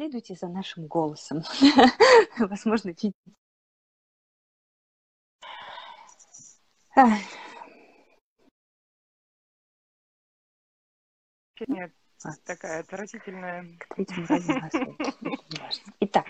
[0.00, 1.42] следуйте за нашим голосом.
[2.38, 3.12] Возможно, чуть...
[11.68, 11.92] Нет,
[12.46, 13.76] такая отвратительная.
[13.78, 14.96] К третьему разу
[16.00, 16.24] Итак,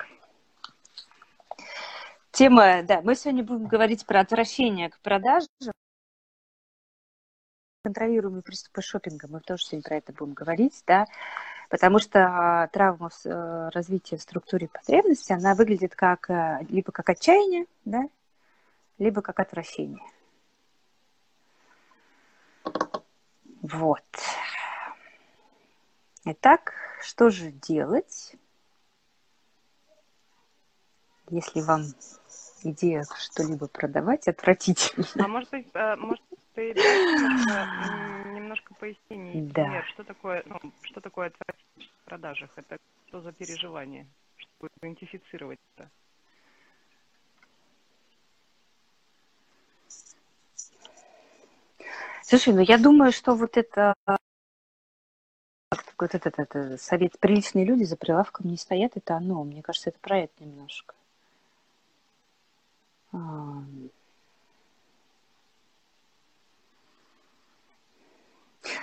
[2.32, 5.48] тема, да, мы сегодня будем говорить про отвращение к продажам.
[7.84, 11.06] Контролируемые приступы шопинга, мы тоже сегодня про это будем говорить, да,
[11.70, 17.08] потому что а, травма э, развитии в структуре потребности, она выглядит как э, либо как
[17.08, 18.02] отчаяние, да,
[18.98, 20.04] либо как отвращение.
[23.62, 24.04] Вот.
[26.24, 28.34] Итак, что же делать,
[31.30, 31.82] если вам
[32.64, 35.06] идея что-либо продавать отвратительно?
[35.14, 36.74] А может быть, э, может ты
[38.70, 39.62] немножко, поясни, да.
[39.62, 42.50] например, что такое, ну, что такое в продажах?
[42.56, 44.06] Это что за переживание,
[44.36, 45.90] чтобы идентифицировать это?
[52.22, 53.94] Слушай, ну я думаю, что вот это
[55.98, 59.42] вот этот, это, совет приличные люди за прилавком не стоят, это оно.
[59.44, 60.94] Мне кажется, это про это немножко.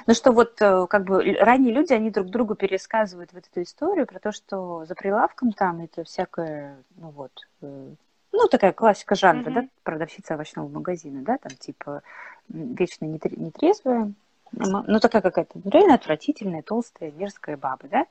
[0.05, 4.07] Ну что вот э, как бы ранние люди, они друг другу пересказывают вот эту историю
[4.07, 7.89] про то, что за прилавком там это всякое, ну вот, э,
[8.31, 9.53] ну такая классика жанра, mm-hmm.
[9.53, 12.01] да, продавщица овощного магазина, да, там типа
[12.49, 14.13] вечно нетрезвая,
[14.51, 18.05] ну такая какая-то ну, реально отвратительная, толстая, мерзкая баба, да.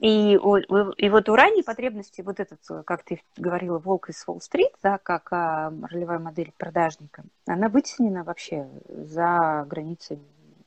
[0.00, 4.96] И, и вот у ранней потребности, вот этот, как ты говорила, волк из Уолл-стрит, да,
[4.96, 10.18] как а, ролевая модель продажника, она вытеснена вообще за границы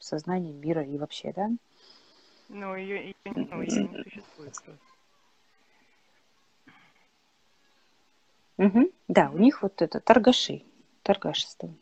[0.04, 1.50] сознания, мира и вообще, да?
[2.50, 4.78] Ну, ее, ее, ну, ее не существует просто.
[8.58, 8.92] Угу.
[9.08, 10.64] Да, у них вот это торгаши,
[11.02, 11.74] торгашество.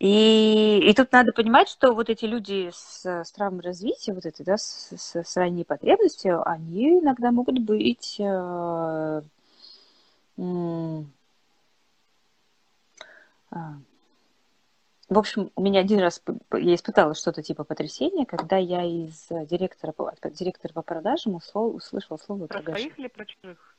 [0.00, 4.42] И, и тут надо понимать, что вот эти люди с, с травмой развития, вот это,
[4.42, 9.22] да, с, с, с ранней потребностью, они иногда могут быть э,
[10.36, 11.02] э,
[15.08, 16.22] в общем, у меня один раз
[16.52, 22.46] я испытала что-то типа потрясения, когда я из директора, от директора по продажам услышала слово
[22.46, 23.76] Про своих или про чужих?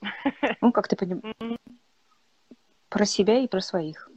[0.60, 1.58] Ну, как ты понимаешь,
[2.88, 4.10] про себя и про своих.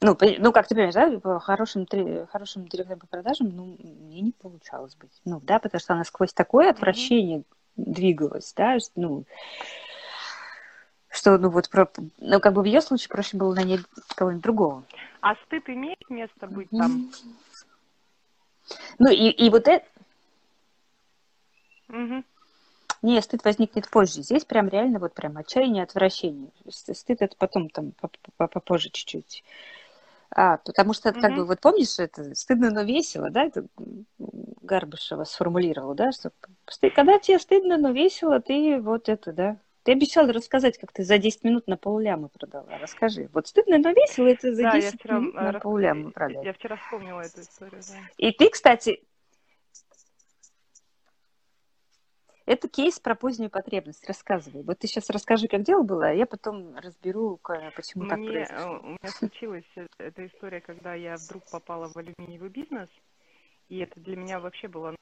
[0.00, 1.86] Ну, ну, как ты понимаешь, да, по хорошим,
[2.30, 5.20] хорошим директором по продажам, ну, мне не получалось быть.
[5.24, 7.44] Ну, да, потому что она сквозь такое отвращение mm-hmm.
[7.76, 9.24] двигалась, да, ну,
[11.18, 13.80] что, ну, вот, про, ну, как бы в ее случае проще было нанять
[14.14, 14.84] кого-нибудь другого.
[15.20, 16.78] А стыд имеет место быть mm-hmm.
[16.78, 17.10] там?
[18.98, 19.84] Ну, и, и вот это...
[21.88, 22.24] Mm-hmm.
[23.02, 24.22] Не, стыд возникнет позже.
[24.22, 26.50] Здесь прям реально вот прям отчаяние, отвращение.
[26.68, 27.92] Стыд это потом там
[28.36, 29.42] попозже чуть-чуть.
[30.30, 31.20] А, потому что, mm-hmm.
[31.20, 33.66] как бы, вот помнишь, это стыдно, но весело, да, это
[34.18, 36.30] Гарбышева сформулировала, да, что
[36.94, 39.56] когда тебе стыдно, но весело, ты вот это, да.
[39.88, 42.76] Ты обещала рассказать, как ты за 10 минут на полляма продала.
[42.76, 43.30] Расскажи.
[43.32, 45.62] Вот стыдно, но весело, это за да, 10 минут на рас...
[45.62, 46.44] полляма продала.
[46.44, 47.96] Я вчера вспомнила эту историю, да.
[48.18, 49.02] И ты, кстати,
[52.44, 54.06] Это кейс про позднюю потребность.
[54.06, 54.62] Рассказывай.
[54.62, 57.40] Вот ты сейчас расскажи, как дело было, а я потом разберу,
[57.74, 58.76] почему Мне, так произошло.
[58.76, 62.90] Э, у меня случилась э, эта история, когда я вдруг попала в алюминиевый бизнес,
[63.70, 64.94] и это для меня вообще было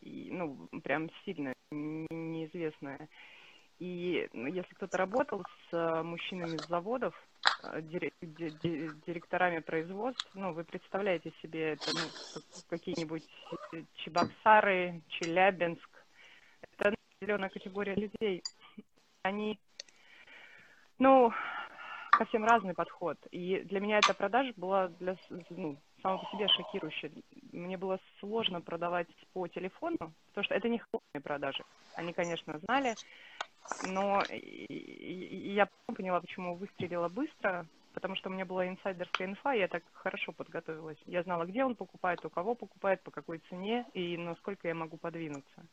[0.00, 3.08] ну, прям сильно неизвестное.
[3.78, 7.14] И ну, если кто-то работал с э, мужчинами с заводов,
[7.80, 12.00] директорами производств, ну, вы представляете себе, это ну,
[12.68, 13.24] какие-нибудь
[13.96, 15.88] Чебоксары, Челябинск,
[16.62, 18.42] это определенная категория людей.
[19.22, 19.58] Они,
[20.98, 21.32] ну,
[22.16, 23.18] совсем разный подход.
[23.30, 25.16] И для меня эта продажа была для,
[25.50, 27.10] ну, само по себе шокирующая.
[27.52, 31.64] Мне было сложно продавать по телефону, потому что это не холодные продажи.
[31.94, 32.94] Они, конечно, знали,
[33.80, 39.82] но я поняла, почему выстрелила быстро, потому что у меня была инсайдерская инфа, я так
[39.92, 40.98] хорошо подготовилась.
[41.06, 44.96] Я знала, где он покупает, у кого покупает, по какой цене и насколько я могу
[44.96, 45.66] подвинуться.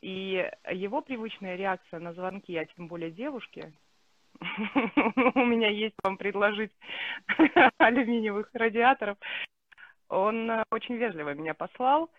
[0.00, 3.72] И его привычная реакция на звонки, а тем более девушки,
[5.34, 6.72] у меня есть вам предложить
[7.78, 9.16] алюминиевых радиаторов,
[10.08, 12.10] он э, очень вежливо меня послал,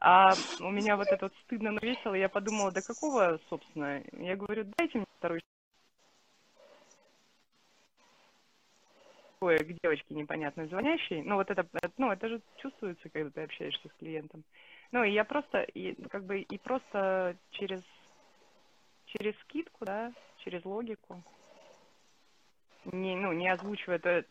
[0.00, 4.64] а у меня вот этот стыдно, но весело, я подумала, да какого, собственно, я говорю,
[4.76, 5.40] дайте мне второй
[9.38, 11.22] такое к девочке непонятной звонящей.
[11.22, 11.66] Ну, вот это,
[11.96, 14.42] ну, это же чувствуется, когда ты общаешься с клиентом.
[14.90, 17.82] Ну, и я просто, и, как бы, и просто через,
[19.06, 21.22] через скидку, да, через логику,
[22.86, 24.24] не, ну, не озвучивая это,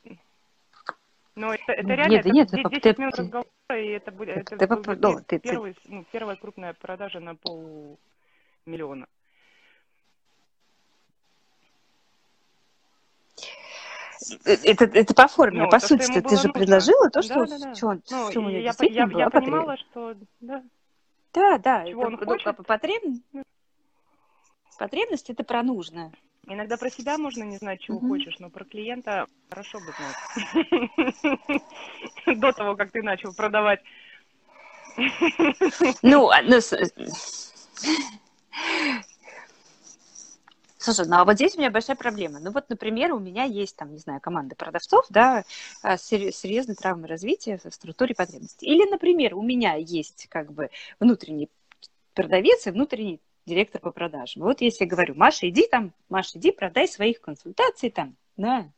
[1.36, 4.30] но это, это реально, нет, это нет, 10 ты, минут ты, разговора, и это будет,
[4.30, 9.08] это ты, был ты, бы ну, ты, первый, ну, первая крупная продажа на полмиллиона.
[14.46, 16.54] Это, это по форме, Ну, по что сути, ты было же нужно.
[16.54, 17.74] предложила то, Да, что да, да.
[17.74, 19.52] в чем, Ну, чем у нее я, действительно я, была я потребность.
[19.52, 20.64] понимала, что, да,
[21.34, 22.56] Да, да, чего это, он ну, хочет.
[22.58, 23.24] по- потребность,
[24.80, 26.12] потребность это про нужное.
[26.50, 28.08] Иногда про себя можно не знать, чего Мгм.
[28.08, 30.16] хочешь, но про клиента хорошо бы знать.
[32.26, 33.82] До того, как ты начал продавать.
[36.02, 36.74] Ну, а, ну, с-
[40.80, 42.40] Слушай, ну а вот здесь у меня большая проблема.
[42.40, 45.44] Ну вот, например, у меня есть там, не знаю, команда продавцов, да,
[45.82, 48.68] а, с серьезной травмой развития в структуре потребностей.
[48.68, 50.70] Или, например, у меня есть как бы
[51.00, 51.50] внутренний
[52.14, 54.44] продавец и внутренний директор по продажам.
[54.44, 58.72] Вот если я говорю, Маша, иди там, Маша, иди продай своих консультаций там на,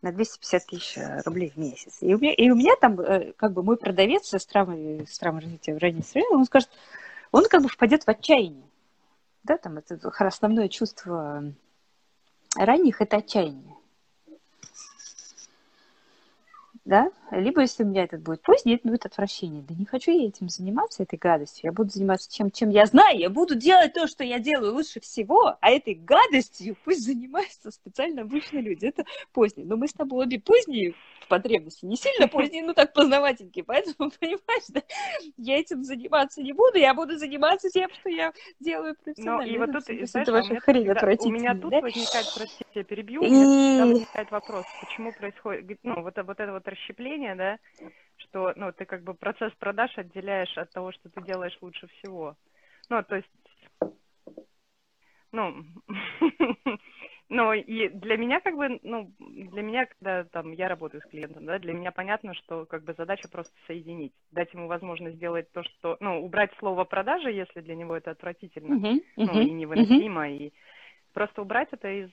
[0.00, 1.98] на 250 тысяч э, рублей в месяц.
[2.00, 5.18] И у меня, и у меня там э, как бы мой продавец с травмой, с
[5.18, 6.70] травмой развития в раннем среднем, он скажет,
[7.32, 8.64] он как бы впадет в отчаяние.
[9.42, 11.52] Да, там это основное чувство
[12.56, 13.71] ранних– это отчаяние.
[16.84, 17.10] Да?
[17.30, 19.62] Либо если у меня этот будет поздний, это будет отвращение.
[19.62, 21.66] Да не хочу я этим заниматься, этой гадостью.
[21.66, 23.18] Я буду заниматься чем, чем я знаю.
[23.18, 28.22] Я буду делать то, что я делаю лучше всего, а этой гадостью пусть занимаются специально
[28.22, 28.86] обычные люди.
[28.86, 29.64] Это позднее.
[29.64, 31.84] Но мы с тобой обе поздние в потребности.
[31.86, 33.64] Не сильно поздние, но так познавательненькие.
[33.64, 34.82] Поэтому, понимаешь, да,
[35.36, 36.78] я этим заниматься не буду.
[36.78, 39.50] Я буду заниматься тем, что я делаю Ну, профессионально.
[39.50, 41.70] и вот Это тут, и, всё знаешь, это ваша хрень всегда- у меня отвратительная, тут
[41.70, 41.80] да?
[41.80, 43.88] возникает, простите, я перебью, у меня И...
[43.92, 47.58] возникает вопрос, почему происходит, ну, вот, вот это вот расщепление, да,
[48.16, 52.36] что, ну, ты как бы процесс продаж отделяешь от того, что ты делаешь лучше всего.
[52.88, 53.28] Ну, то есть,
[55.32, 55.64] ну,
[57.28, 61.46] ну, и для меня как бы, ну, для меня, когда там я работаю с клиентом,
[61.46, 65.62] да, для меня понятно, что как бы задача просто соединить, дать ему возможность сделать то,
[65.62, 70.30] что, ну, убрать слово продажи, если для него это отвратительно, Мгм, ну, мгм, и невыносимо,
[70.30, 70.52] и
[71.14, 72.10] просто убрать это из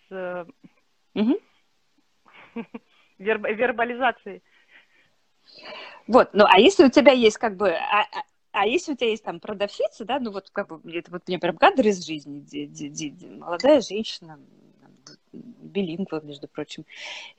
[3.19, 4.41] верб- вербализации.
[6.07, 9.09] Вот, ну а если у тебя есть как бы, а, а- а если у тебя
[9.09, 12.39] есть там продавщица, да, ну вот как бы, это вот мне прям кадр из жизни,
[12.39, 14.39] ди- ди- ди- ди- молодая женщина,
[15.31, 16.85] билингва, между прочим,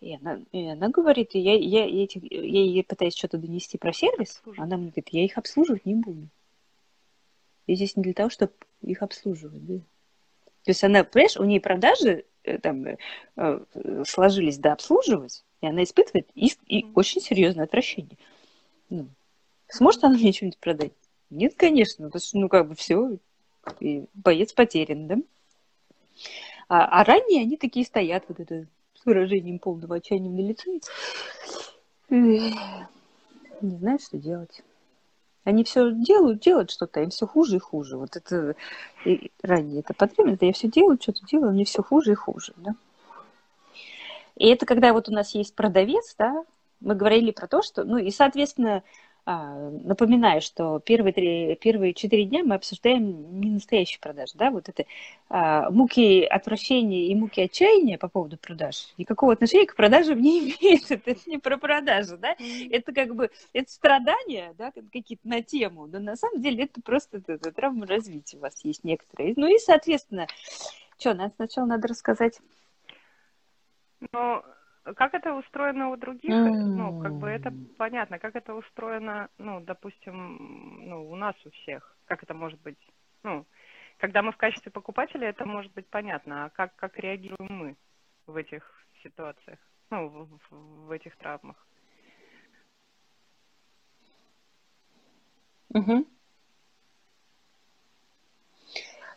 [0.00, 3.76] и она, и она говорит, и я, я, я этих- я ей пытаюсь что-то донести
[3.76, 6.28] про сервис, она мне говорит, я их обслуживать не буду.
[7.66, 8.52] Я здесь не для того, чтобы
[8.82, 9.78] их обслуживать, да.
[10.64, 12.96] То есть она, понимаешь, у нее продажи э, там э,
[13.36, 18.16] э, сложились до обслуживать, и она испытывает и, и очень серьезное отвращение.
[18.88, 19.08] Ну,
[19.68, 20.92] сможет она мне что-нибудь продать?
[21.30, 23.18] Нет, конечно, потому что, ну, как бы все,
[24.14, 25.16] боец потерян, да?
[26.68, 30.80] А, а ранние они такие стоят, вот это, с выражением полного отчаяния на лице.
[32.08, 34.62] Не знают, что делать.
[35.44, 37.96] Они все делают, делают что-то, им все хуже и хуже.
[37.96, 38.54] Вот это
[39.04, 42.74] и ранее это потребность, я все делаю, что-то делаю, мне все хуже и хуже, да.
[44.40, 46.44] И это когда вот у нас есть продавец, да,
[46.80, 48.82] мы говорили про то, что, ну и, соответственно,
[49.26, 54.70] а, напоминаю, что первые, три, первые четыре дня мы обсуждаем не настоящие продажи, да, вот
[54.70, 54.86] это
[55.28, 60.90] а, муки отвращения и муки отчаяния по поводу продаж никакого отношения к продажам не имеет,
[60.90, 62.34] это не про продажи, да,
[62.70, 66.80] это как бы, это страдания, да, как- какие-то на тему, но на самом деле это
[66.80, 69.34] просто это, это травма развития у вас есть некоторые.
[69.36, 70.28] Ну и, соответственно,
[70.98, 72.40] что, надо сначала надо рассказать.
[74.12, 74.44] Но
[74.96, 76.34] как это устроено у других,
[76.76, 81.96] ну, как бы это понятно, как это устроено, ну, допустим, ну, у нас у всех,
[82.06, 82.78] как это может быть,
[83.22, 83.46] ну,
[83.98, 87.76] когда мы в качестве покупателя, это может быть понятно, а как, как реагируем мы
[88.26, 88.64] в этих
[89.02, 89.58] ситуациях,
[89.90, 90.40] ну, в,
[90.86, 91.66] в- этих травмах?
[95.74, 96.06] Мгм.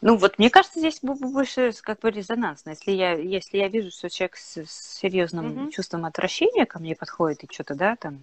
[0.06, 2.72] Ну вот, мне кажется, здесь бо- бо- больше как бы резонансно.
[2.72, 5.72] Если я, если я вижу, что человек с, с серьезным Мгм.
[5.72, 8.22] чувством отвращения ко мне подходит и что-то, да, там,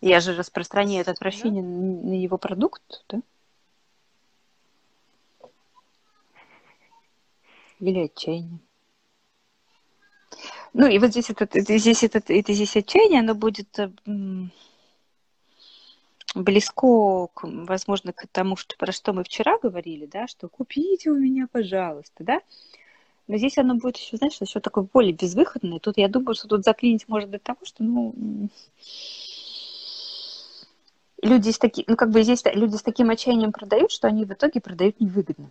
[0.00, 3.20] я же распространяю это отвращение н- на его продукт, да?
[7.80, 8.60] Или отчаяние.
[10.72, 13.90] Ну и вот здесь это, здесь этот, это здесь отчаяние, оно будет э,
[16.36, 21.16] близко, к, возможно, к тому, что, про что мы вчера говорили, да, что купите у
[21.16, 22.40] меня, пожалуйста, да.
[23.26, 25.80] Но здесь оно будет еще, знаешь, еще такое более безвыходное.
[25.80, 28.14] Тут я думаю, что тут заклинить может до того, что, ну,
[31.22, 34.32] люди с таким, ну, как бы здесь люди с таким отчаянием продают, что они в
[34.32, 35.50] итоге продают невыгодно.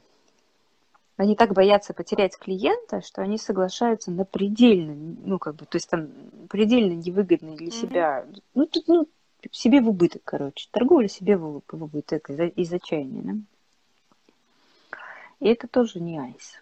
[1.18, 4.94] Они так боятся потерять клиента, что они соглашаются на предельно,
[5.26, 6.10] ну, как бы, то есть там
[6.50, 8.44] предельно невыгодные для себя, mm-hmm.
[8.54, 9.08] ну, тут, ну,
[9.52, 10.68] себе в убыток, короче.
[10.72, 13.34] Торговля себе в, убыток из, из отчаяния, да?
[15.40, 16.62] И это тоже не айс.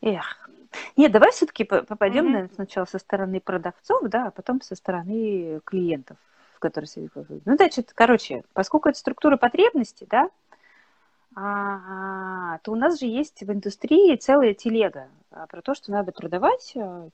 [0.00, 0.50] Эх.
[0.96, 2.30] Нет, давай все-таки попадем, mm-hmm.
[2.30, 6.16] наверное, сначала со стороны продавцов, да, а потом со стороны клиентов,
[6.54, 10.30] в которые себе Ну, значит, короче, поскольку это структура потребностей, да,
[11.34, 16.12] а, то у нас же есть в индустрии целая телега а, про то, что надо
[16.12, 17.08] продавать а,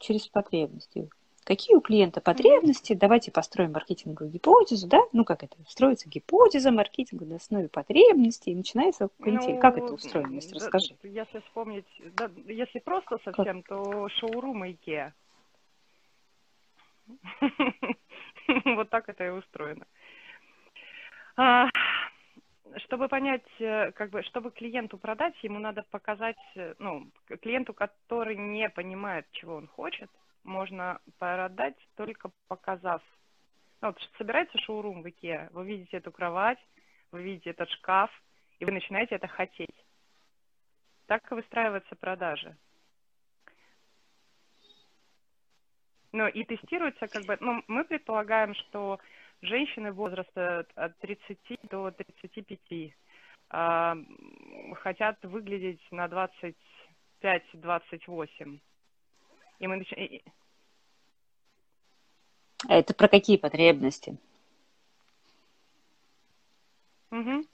[0.00, 1.08] через потребности.
[1.44, 2.92] Какие у клиента потребности?
[2.92, 5.00] Давайте построим маркетинговую гипотезу, да?
[5.12, 5.56] Ну, как это?
[5.66, 9.08] Строится гипотеза маркетинга на основе потребностей, и начинается.
[9.18, 10.96] Ну, как это устроено, если да, расскажи?
[11.02, 13.78] Если вспомнить, да, если просто совсем, как?
[13.78, 15.12] то шоурум IKEA.
[18.64, 19.86] Вот так это и устроено.
[21.36, 21.69] А,
[22.78, 27.10] чтобы понять, э, как бы, чтобы клиенту продать, ему надо показать, э, ну,
[27.40, 30.10] клиенту, который не понимает, чего он хочет,
[30.44, 33.02] можно продать только показав.
[33.80, 36.58] Ну, вот собирается шоурум в Икеа, вы видите эту кровать,
[37.12, 38.10] вы видите этот шкаф,
[38.58, 39.84] и вы начинаете это хотеть.
[41.06, 42.56] Так и выстраиваются продажи.
[46.12, 48.98] Ну, и тестируется, как бы, ну, мы предполагаем, что
[49.42, 51.38] женщины возраста от 30
[51.70, 53.94] до 35 э,
[54.74, 56.06] хотят выглядеть на
[57.22, 58.60] 25-28.
[59.58, 60.20] И мы начинаем...
[62.68, 64.18] А это про какие потребности?
[67.10, 67.44] Угу.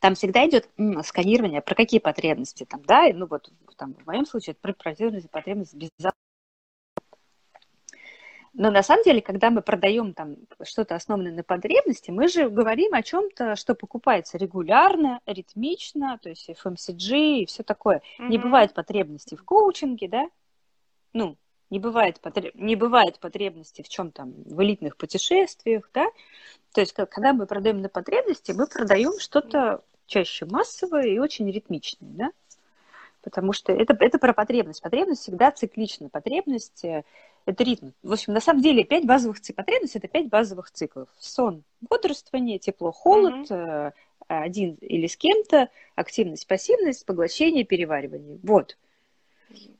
[0.00, 0.68] Там всегда идет
[1.04, 5.74] сканирование, про какие потребности там, да, ну вот там, в моем случае это про потребность
[5.74, 6.25] безопасности
[8.58, 12.94] но на самом деле, когда мы продаем там что-то основанное на потребности, мы же говорим
[12.94, 18.00] о чем-то, что покупается регулярно, ритмично, то есть FMCG и все такое.
[18.18, 18.28] Mm-hmm.
[18.28, 20.30] Не бывает потребности в коучинге, да?
[21.12, 21.36] Ну,
[21.68, 22.54] не бывает, потреб...
[22.54, 26.06] не бывает потребности в чем там, в элитных путешествиях, да?
[26.72, 32.08] То есть, когда мы продаем на потребности, мы продаем что-то чаще массовое и очень ритмичное,
[32.08, 32.30] да?
[33.22, 34.80] Потому что это, это про потребность.
[34.80, 36.08] Потребность всегда циклична.
[36.08, 37.04] Потребность э,
[37.46, 37.90] это ритм.
[38.02, 39.64] В общем, на самом деле, пять базовых циклов.
[39.64, 41.08] Потребность– это пять базовых циклов.
[41.18, 43.92] Сон, бодрствование, тепло, холод, mm-hmm.
[44.26, 48.38] один или с кем-то, активность, пассивность, поглощение, переваривание.
[48.42, 48.76] Вот.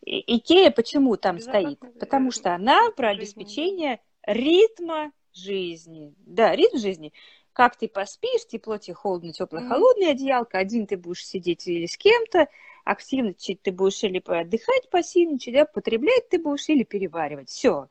[0.05, 1.81] И, Икея почему там стоит?
[1.99, 6.15] Потому что она про обеспечение ритма жизни.
[6.25, 7.13] Да, ритм жизни.
[7.53, 9.69] Как ты поспишь, тепло тебе, холодно, mm-hmm.
[9.69, 12.49] холодное одеялко, один ты будешь сидеть или с кем-то,
[12.87, 17.49] активничать ты будешь или отдыхать пассивничать, да, потреблять ты будешь или переваривать.
[17.49, 17.89] Все.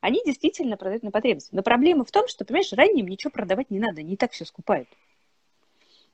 [0.00, 1.54] Они действительно продают на потребности.
[1.54, 4.46] Но проблема в том, что, понимаешь, ранним ничего продавать не надо, они и так все
[4.46, 4.88] скупают.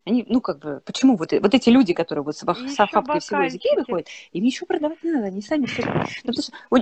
[0.05, 3.43] Они, ну, как бы, почему вот, вот эти люди, которые вот с, с охапкой всего
[3.43, 5.83] языке выходят, им ничего продавать не надо, они сами все...
[5.85, 6.77] Ну, потому что у...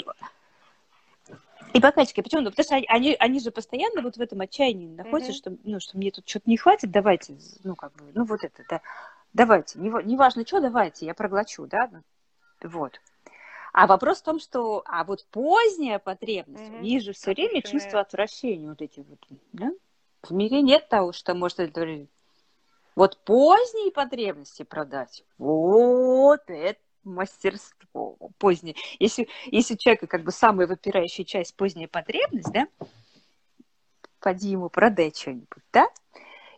[1.77, 2.43] И бокальчики, почему?
[2.43, 5.37] Ну, потому что они, они же постоянно вот в этом отчаянии находятся, mm-hmm.
[5.37, 8.63] что, ну, что мне тут что-то не хватит, давайте, ну, как бы, ну, вот это,
[8.69, 8.81] да
[9.35, 11.91] давайте, неважно не что, давайте, я проглочу, да,
[12.63, 13.01] вот.
[13.73, 16.79] А вопрос в том, что, а вот поздняя потребность, mm-hmm.
[16.79, 19.19] у них же все время чувство отвращения вот эти вот,
[19.53, 19.73] да?
[20.23, 22.07] В мире нет того, что может это
[22.95, 28.77] вот поздние потребности продать, вот это мастерство позднее.
[28.99, 32.69] Если, если у человека как бы самая выпирающая часть поздняя потребность, да,
[34.21, 35.89] поди ему продай что-нибудь, да,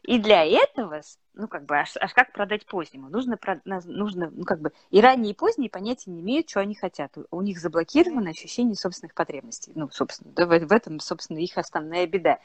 [0.06, 1.00] и для этого,
[1.34, 3.08] ну, как бы, аж, аж как продать позднему?
[3.08, 7.16] Нужно, нужно, ну, как бы, и ранние, и поздние понятия не имеют, что они хотят.
[7.30, 9.72] У них заблокировано ощущение собственных потребностей.
[9.74, 12.38] Ну, собственно, да, в, в этом, собственно, их основная беда.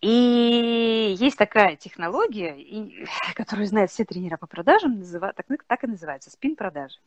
[0.00, 5.86] И есть такая технология, и, которую знают все тренера по продажам, называ, так, так и
[5.86, 6.98] называется, спин-продажи.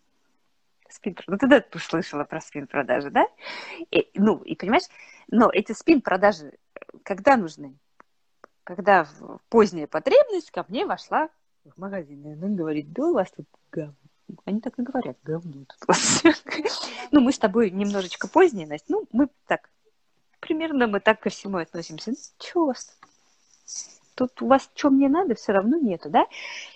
[0.89, 3.25] Спин, ну, ты да, слышала про спин-продажи, да?
[3.91, 4.83] И, ну, и понимаешь,
[5.27, 6.53] но эти спин-продажи
[7.03, 7.75] когда нужны?
[8.63, 11.29] Когда в поздняя потребность ко мне вошла
[11.63, 12.25] в магазин.
[12.27, 13.93] И она говорит, да у вас тут говно.
[14.45, 15.97] Они так и говорят, говно тут
[17.11, 18.93] Ну, мы с тобой немножечко поздние, Настя.
[18.93, 19.69] Ну, мы так,
[20.39, 22.11] примерно мы так ко всему относимся.
[22.11, 22.97] Ну, что у вас?
[24.15, 26.27] Тут у вас что мне надо, все равно нету, да?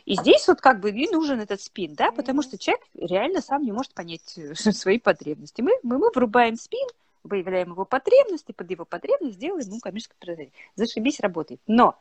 [0.05, 3.61] И здесь вот как бы и нужен этот спин, да, потому что человек реально сам
[3.61, 5.61] не может понять э, свои потребности.
[5.61, 6.87] Мы, мы, мы врубаем спин,
[7.23, 10.53] выявляем его потребности, под его потребность делаем ему коммерческое предложение.
[10.75, 11.61] Зашибись, работает.
[11.67, 11.97] Но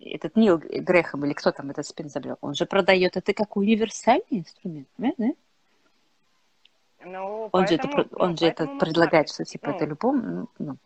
[0.00, 4.24] этот Нил Грехом, или кто там этот спин забрал, он же продает это как универсальный
[4.30, 5.10] инструмент, да?
[7.04, 10.22] Ну, он поэтому, же это, ну, он же это предлагает, что типа Ну, это любому,
[10.22, 10.76] ну, ну.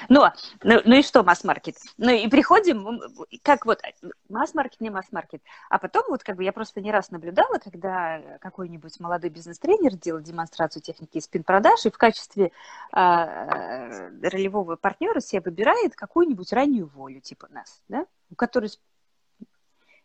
[0.00, 0.24] Э, Ну,
[0.62, 1.76] ну, и что масс-маркет?
[1.98, 3.00] Ну и приходим,
[3.42, 3.80] как вот,
[4.28, 5.42] масс-маркет, не масс-маркет.
[5.70, 10.20] А потом вот как бы я просто не раз наблюдала, когда какой-нибудь молодой бизнес-тренер делал
[10.20, 12.52] демонстрацию техники спин-продаж и в качестве
[12.92, 18.70] а, э, ролевого партнера себе выбирает какую-нибудь раннюю волю, типа нас, да, у которой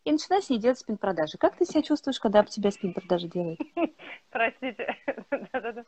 [0.05, 1.37] и начинает с ней делать спин-продажи.
[1.37, 3.59] Как ты себя чувствуешь, когда об тебя спин-продажи делают?
[4.31, 4.95] Простите.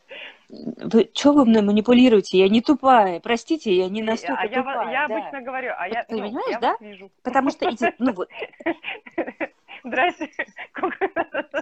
[0.49, 2.37] Вы, что вы мной манипулируете?
[2.39, 3.19] Я не тупая.
[3.19, 4.91] Простите, я не И- настолько А я, тупая.
[4.91, 5.15] я да.
[5.17, 6.75] обычно говорю, а я, ты ну, понимаешь, я да?
[6.81, 7.11] вижу.
[7.23, 8.29] Потому что эти, ну вот,
[9.83, 10.29] Здрасте.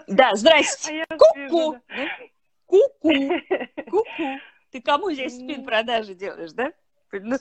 [0.07, 1.05] да, А здрасте.
[1.09, 1.35] вас Ку-ку.
[1.39, 2.07] вижу, да.
[2.65, 3.11] Ку-ку.
[3.89, 4.05] Ку-ку.
[4.71, 6.71] Ты кому здесь спин-продажи делаешь, да?
[7.11, 7.37] Ну,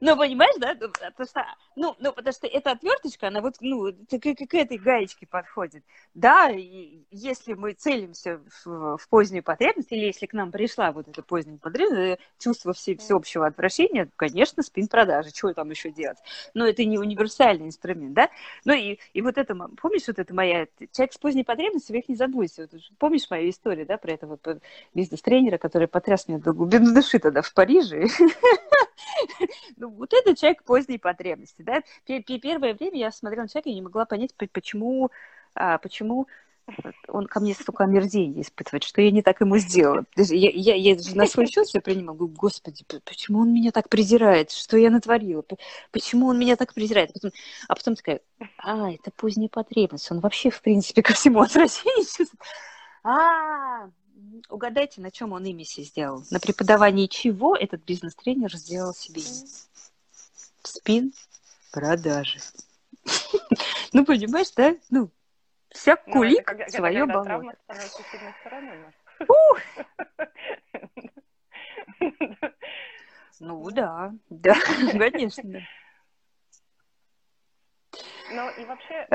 [0.00, 0.74] ну, понимаешь, да?
[0.80, 1.46] Ну, Потому что,
[1.76, 5.84] ну, ну, потому что эта отверточка, она вот, ну, так как к этой гаечке подходит.
[6.14, 11.08] Да, и если мы целимся в, в позднюю потребность, или если к нам пришла вот
[11.08, 16.18] эта поздняя потребность, чувство все, всеобщего отвращения, конечно, спин-продажи, чего там еще делать?
[16.54, 18.30] Но это не универсальный инструмент, да?
[18.64, 22.08] Ну и, и вот это, помнишь, вот это моя, человек с поздней потребностью, вы их
[22.08, 22.68] не забудьте.
[22.70, 24.38] Вот, помнишь мою историю, да, про этого
[24.94, 28.06] бизнес-тренера, который потряс меня до глубины души тогда в Париже?
[29.76, 31.82] Ну, вот это человек поздней потребности, да.
[32.06, 35.10] Пе- пе- Первое время я смотрела на человека и не могла понять, почему,
[35.54, 36.26] а, почему
[37.08, 40.04] он ко мне столько омерзения испытывает, что я не так ему сделала.
[40.16, 42.14] Я, я, я даже на свой счет все принимала.
[42.16, 44.50] Говорю, господи, почему он меня так презирает?
[44.50, 45.42] Что я натворила?
[45.90, 47.12] Почему он меня так презирает?
[47.14, 47.30] Потом-
[47.68, 48.20] а потом такая,
[48.58, 50.10] а, это поздняя потребность.
[50.10, 52.30] Он вообще, в принципе, ко всему отвращение чувствует.
[53.02, 53.88] А,
[54.48, 56.22] угадайте, на чем он себе сделал?
[56.30, 59.22] На преподавании чего этот бизнес-тренер сделал себе?
[60.62, 61.12] Спин
[61.72, 62.40] продажи.
[63.92, 64.76] Ну, понимаешь, да?
[64.90, 65.10] Ну,
[65.70, 67.56] вся Ну, кулик свое болото.
[73.40, 74.54] Ну, да, да,
[74.98, 75.60] конечно.
[78.30, 79.06] Ну и вообще,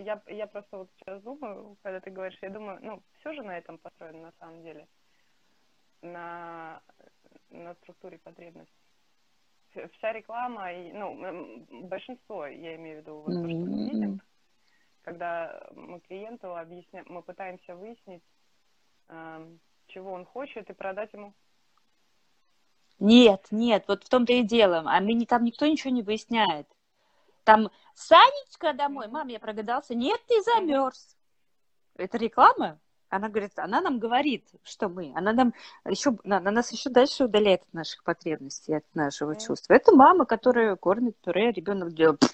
[0.00, 3.56] я, я просто вот сейчас думаю, когда ты говоришь, я думаю, ну, все же на
[3.56, 4.86] этом построено на самом деле.
[6.02, 6.82] На,
[7.50, 8.72] на структуре потребностей.
[9.74, 14.20] Вся- реклама, и, ну, большинство, я имею в виду, вот то, что мы видим,
[15.02, 18.22] когда мы клиенту объясняем, мы пытаемся выяснить,
[19.08, 21.34] эм, чего он хочет, и продать ему.
[23.00, 24.84] Нет, нет, вот в том-то и дело.
[24.86, 26.68] А мы не, там никто ничего не выясняет.
[27.44, 29.94] Там Санечка домой, мам, я прогадался.
[29.94, 31.16] Нет, ты замерз.
[31.96, 32.78] Это реклама.
[33.08, 35.12] Она говорит, она нам говорит, что мы.
[35.14, 35.54] Она нам
[35.88, 39.40] еще, она нас еще дальше удаляет от наших потребностей, от нашего Мгм.
[39.40, 39.74] чувства.
[39.74, 42.24] Это мама, которая кормит пюре, ребенок делает.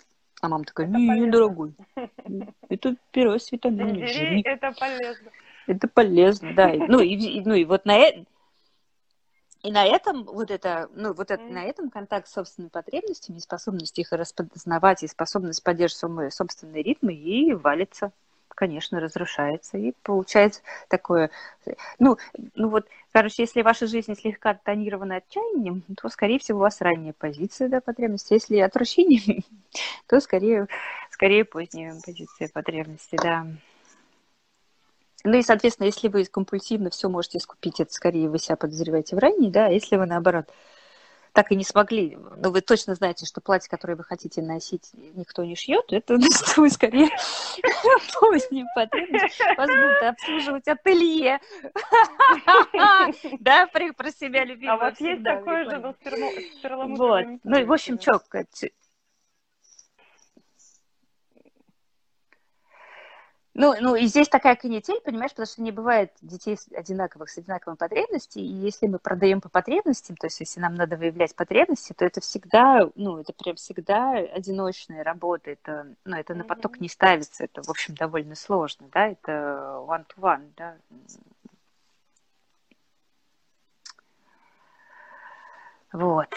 [0.40, 1.74] А мама такая, не, дорогой,
[2.70, 5.30] это пюре с витаминами, это полезно.
[5.66, 6.72] Это полезно, да.
[6.72, 8.24] Ну и- ну и вот на это
[9.62, 11.54] и на этом вот это, ну вот это, Мгм.
[11.54, 17.12] на этом контакт с собственными потребностями, способность их распознавать, и способность поддерживать свой собственные ритмы
[17.12, 18.12] и валится,
[18.48, 19.76] конечно, разрушается.
[19.76, 21.30] И получается такое,
[21.98, 22.16] ну,
[22.54, 27.14] ну вот, короче, если ваша жизнь слегка тонирована отчаянием, то, скорее всего, у вас ранняя
[27.16, 28.34] позиция, да, потребности.
[28.34, 29.44] Если отвращением,
[30.06, 30.68] то скорее,
[31.10, 33.46] скорее поздняя позиция потребности, да.
[35.24, 39.18] Ну и, соответственно, если вы компульсивно все можете скупить, это скорее вы себя подозреваете в
[39.18, 40.46] ранней, да, а если вы, наоборот,
[41.32, 45.44] так и не смогли, но вы точно знаете, что платье, которое вы хотите носить, никто
[45.44, 47.08] не шьет, это значит, вы скорее
[48.20, 49.38] поздним потребность.
[49.56, 51.40] Вас будут обслуживать ателье.
[53.40, 57.26] Да, про себя А любимое вот есть такое же, но с Вот.
[57.44, 58.20] Ну и, в общем, что,
[63.60, 67.76] Ну, ну, и здесь такая канитель, понимаешь, потому что не бывает детей одинаковых, с одинаковыми
[67.76, 72.06] потребностями, и если мы продаем по потребностям, то есть если нам надо выявлять потребности, то
[72.06, 77.44] это всегда, ну, это прям всегда одиночная работа, это, ну, это на поток не ставится,
[77.44, 80.76] это, в общем, довольно сложно, да, это one-to-one, да.
[85.92, 86.34] Вот.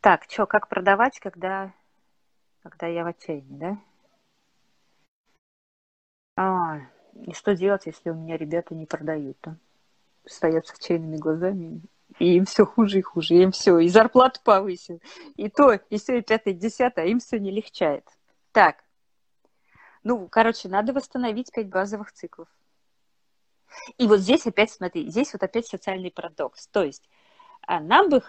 [0.00, 1.72] Так, что, как продавать, когда,
[2.62, 3.76] когда я в отчаянии, да?
[6.36, 6.80] А,
[7.14, 9.56] и что делать, если у меня ребята не продают, да?
[10.26, 11.82] Стоят с отчаянными глазами,
[12.18, 15.00] и им все хуже и хуже, им все, и зарплату повысил,
[15.36, 18.04] и то, и все, и пятое, и десятое, а им все не легчает.
[18.52, 18.84] Так,
[20.02, 22.48] ну, короче, надо восстановить пять базовых циклов.
[23.98, 26.68] И вот здесь опять, смотри, здесь вот опять социальный парадокс.
[26.68, 27.08] То есть
[27.66, 28.22] а нам бы...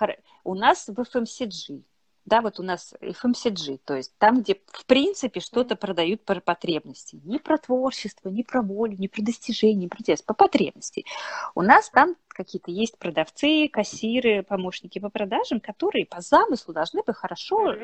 [0.43, 1.83] У нас в FMCG
[2.25, 7.19] да, вот у нас FMCG, то есть там, где в принципе что-то продают по потребности,
[7.23, 11.05] не про творчество, не про волю, не про достижение, не про интерес, по потребности.
[11.53, 17.13] У нас там какие-то есть продавцы, кассиры, помощники по продажам, которые по замыслу должны бы
[17.13, 17.75] хорошо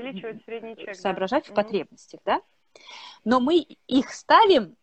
[0.93, 1.51] соображать да.
[1.51, 2.41] в потребностях, да.
[3.23, 4.75] Но мы их ставим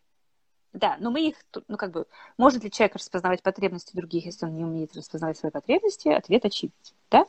[0.73, 1.35] да, но мы их,
[1.67, 2.05] ну, как бы,
[2.37, 6.09] может ли человек распознавать потребности других, если он не умеет распознавать свои потребности?
[6.09, 6.75] Ответ очевиден,
[7.09, 7.25] да?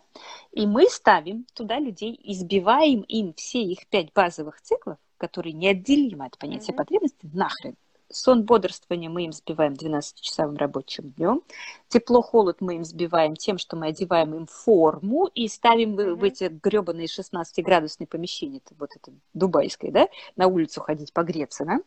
[0.52, 6.36] И мы ставим туда людей, избиваем им все их пять базовых циклов, которые неотделимы от
[6.36, 6.76] понятия mm-hmm.
[6.76, 7.76] потребности, нахрен.
[8.12, 11.42] Сон, бодрствование мы им сбиваем 12-часовым рабочим днем.
[11.88, 16.14] Тепло-холод мы им сбиваем тем, что мы одеваем им форму и ставим mm-hmm.
[16.16, 21.78] в эти гребаные 16-градусные помещения, вот это дубайское, да, на улицу ходить погреться, да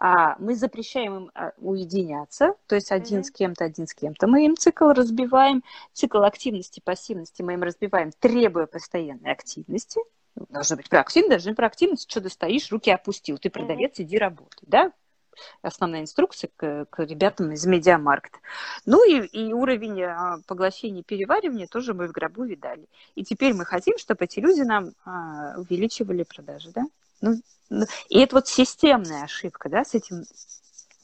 [0.00, 3.24] а мы запрещаем им а, уединяться, то есть один mm-hmm.
[3.24, 4.26] с кем-то, один с кем-то.
[4.26, 10.00] Мы им цикл разбиваем, цикл активности, пассивности мы им разбиваем, требуя постоянной активности.
[10.48, 14.02] Должна быть проактивность, должна быть проактивность, что ты стоишь, руки опустил, ты продавец, mm-hmm.
[14.02, 14.92] иди работай, да?
[15.60, 18.38] Основная инструкция к, к ребятам из медиамаркта.
[18.86, 22.86] Ну и, и уровень а, поглощения и переваривания тоже мы в гробу видали.
[23.14, 26.84] И теперь мы хотим, чтобы эти люди нам а, увеличивали продажи, да?
[27.20, 30.24] Ну, ну, и это вот системная ошибка, да, с этим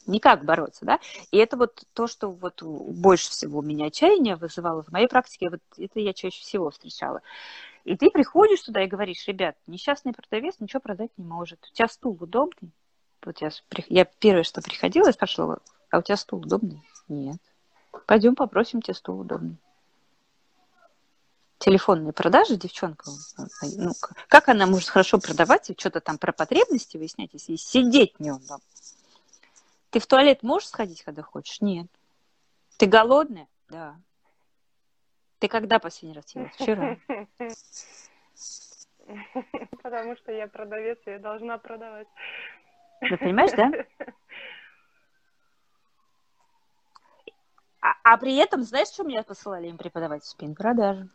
[0.07, 1.01] никак бороться, да.
[1.31, 5.51] И это вот то, что вот больше всего у меня отчаяния вызывало в моей практике,
[5.51, 7.23] вот это я чаще всего встречала.
[7.85, 11.65] И ты приходишь туда и говоришь, ребят, несчастный продавец ничего продать не может.
[11.71, 12.73] У тебя стул удобный?
[13.25, 13.51] Вот я,
[13.89, 16.83] я первое, что приходила, я спрашивала, а у тебя стул удобный?
[17.09, 17.39] Нет.
[18.07, 19.57] Пойдем попросим тебе стул удобный
[21.59, 23.11] телефонные продажи девчонка,
[23.77, 23.93] ну,
[24.29, 28.59] как она может хорошо продавать и что-то там про потребности выяснять, если сидеть не удобно?
[29.91, 31.61] Ты в туалет можешь сходить, когда хочешь?
[31.61, 31.87] Нет.
[32.77, 33.49] Ты голодная?
[33.71, 33.97] Да.
[35.39, 36.51] Ты когда последний раз ела?
[36.55, 36.99] Вчера.
[39.83, 42.09] Потому что я продавец, я должна продавать.
[43.01, 43.71] Ты понимаешь, да?
[47.79, 51.09] А, а при этом, знаешь, что меня посылали им преподавать спин продажи?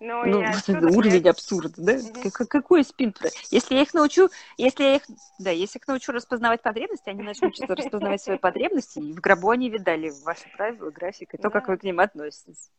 [0.00, 1.30] Но ну, уровень я...
[1.30, 1.98] абсурда, да?
[2.30, 3.14] Как, какой спин?
[3.50, 5.02] Если я их научу, если я их,
[5.38, 9.70] да, если их научу распознавать потребности, они начнут распознавать свои потребности, и в гробу они
[9.70, 12.70] видали ваши правила, график, и то, как вы к ним относитесь.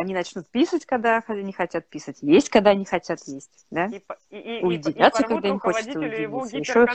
[0.00, 3.84] Они начнут писать, когда не хотят писать, есть, когда не хотят есть, да?
[3.84, 6.56] И, и, Уединяться, и, когда им хочется уединиться.
[6.56, 6.86] Еще...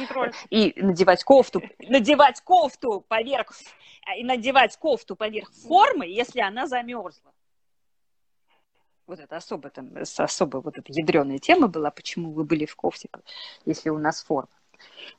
[0.50, 3.52] И надевать кофту, надевать кофту поверх,
[4.18, 7.32] и надевать кофту поверх формы, если она замерзла.
[9.06, 13.08] Вот это особо там, особо вот эта ядреная тема была, почему вы были в кофте,
[13.66, 14.50] если у нас форма.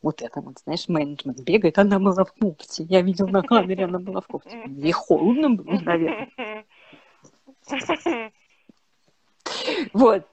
[0.03, 2.83] Вот это вот, знаешь, менеджмент бегает, она была в кофте.
[2.83, 4.61] Я видел на камере, она была в кофте.
[4.67, 6.31] Ей холодно было, наверное.
[9.93, 10.27] Вот.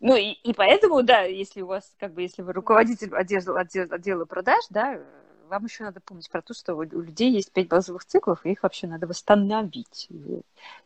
[0.00, 3.94] Ну и, и поэтому, да, если у вас, как бы, если вы руководитель отдела, отдела,
[3.94, 5.00] отдела продаж, да,
[5.48, 8.62] вам еще надо помнить про то, что у людей есть пять базовых циклов, и их
[8.62, 10.08] вообще надо восстановить.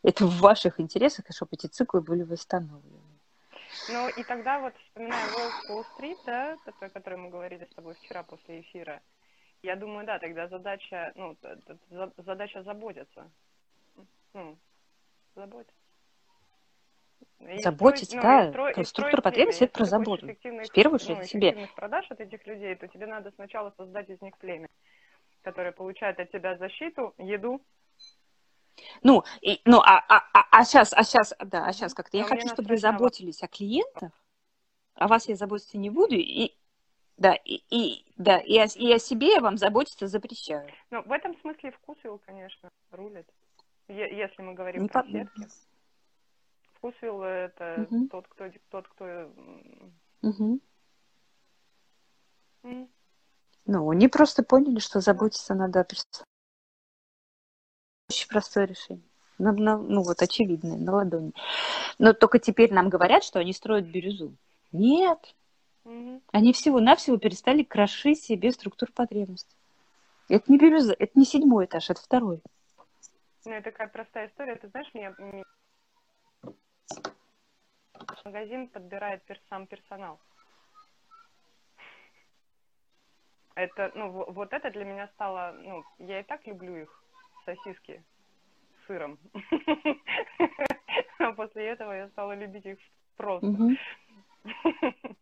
[0.01, 2.99] Это в ваших интересах, чтобы эти циклы были восстановлены.
[3.89, 8.23] Ну и тогда вот, вспоминая Волк Уолл-стрит, да, о которой мы говорили с тобой вчера
[8.23, 9.01] после эфира,
[9.61, 11.35] я думаю, да, тогда задача, ну,
[12.17, 13.29] задача заботиться.
[14.33, 14.57] Ну,
[15.35, 15.75] заботиться.
[17.57, 18.45] Заботиться, строить, да.
[18.45, 20.27] Ну, строить, Структура потребностей– это про заботу.
[20.27, 21.69] В первую очередь ну, себе.
[21.75, 24.69] продаж от этих людей, то тебе надо сначала создать из них племя,
[25.41, 27.61] которое получает от тебя защиту, еду.
[29.03, 32.17] Ну, и, ну а, а, а, а сейчас, а сейчас, да, а сейчас как-то.
[32.17, 34.11] Я хочу, чтобы вы заботились о клиентах,
[34.95, 36.55] о вас я заботиться не буду, и,
[37.17, 40.67] да, и, и, да, и, о, и о себе я вам заботиться запрещаю.
[40.91, 43.27] Ну, в этом смысле вкус его, конечно, рулит.
[43.87, 45.47] Если мы говорим не про сетки.
[46.75, 48.07] Вкусвилл это угу.
[48.07, 49.31] тот, кто тот, кто.
[50.21, 50.59] Угу.
[53.65, 56.25] Ну, они просто поняли, что заботиться надо о персонале.
[58.09, 59.07] Очень простое решение.
[59.37, 61.33] На, на, ну, вот очевидное, на ладони.
[61.97, 64.35] Но только теперь нам говорят, что они строят бирюзу.
[64.71, 65.35] Нет.
[65.85, 69.55] mm Они всего-навсего перестали крошить себе структур потребностей.
[70.29, 72.41] Это не бирюза, это не седьмой этаж, это второй.
[73.45, 74.55] Ну, это такая простая история.
[74.55, 75.43] Ты знаешь, мне
[78.33, 80.19] магазин подбирает сам персонал.
[83.55, 87.03] Это, ну, вот это для меня стало, ну, я и так люблю их,
[87.45, 88.03] сосиски
[88.81, 89.19] с сыром.
[91.19, 92.77] А после этого я стала любить их
[93.15, 93.47] просто.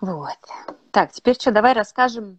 [0.00, 0.38] Вот.
[0.90, 2.38] Так, теперь что, давай расскажем,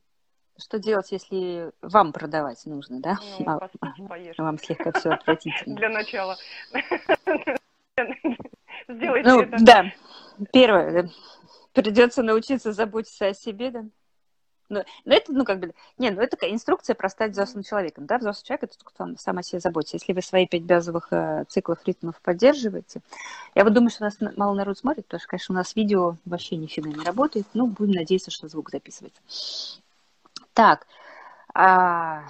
[0.58, 3.18] что делать, если вам продавать нужно, да?
[3.40, 5.76] Ну, а, поспите, Вам слегка все отвратительно.
[5.76, 6.38] Для начала.
[8.88, 9.58] Сделайте ну, это.
[9.64, 9.86] Да.
[10.52, 11.10] Первое.
[11.74, 13.86] Придется научиться заботиться о себе, да?
[14.70, 18.06] Ну, ну, это, ну, как бы, не, ну, это такая инструкция про стать взрослым человеком,
[18.06, 19.98] да, взрослый человек, это кто сам о себе заботится.
[19.98, 23.02] Если вы свои пять базовых э, циклов ритмов поддерживаете,
[23.56, 26.56] я вот думаю, что нас мало народ смотрит, потому что, конечно, у нас видео вообще
[26.56, 29.22] нифига не работает, ну, будем надеяться, что звук записывается.
[30.54, 30.86] Так,
[31.54, 32.28] а,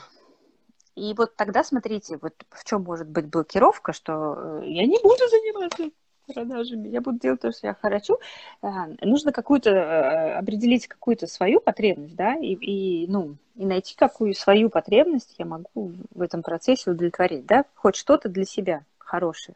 [0.95, 5.27] и вот тогда смотрите, вот в чем может быть блокировка, что э, я не буду
[5.29, 5.89] заниматься
[6.33, 8.19] продажами, я буду делать то, что я хочу.
[8.61, 14.33] А, нужно какую-то э, определить какую-то свою потребность, да, и, и, ну, и найти какую
[14.33, 19.55] свою потребность я могу в этом процессе удовлетворить, да, хоть что-то для себя хорошее.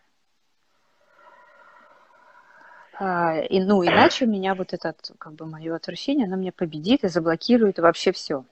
[2.99, 7.03] А, и, ну, иначе у меня вот это, как бы, мое отвращение, оно меня победит
[7.03, 8.45] и заблокирует вообще все.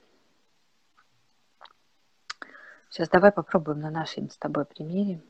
[2.90, 5.22] Сейчас давай попробуем на нашем с тобой примере.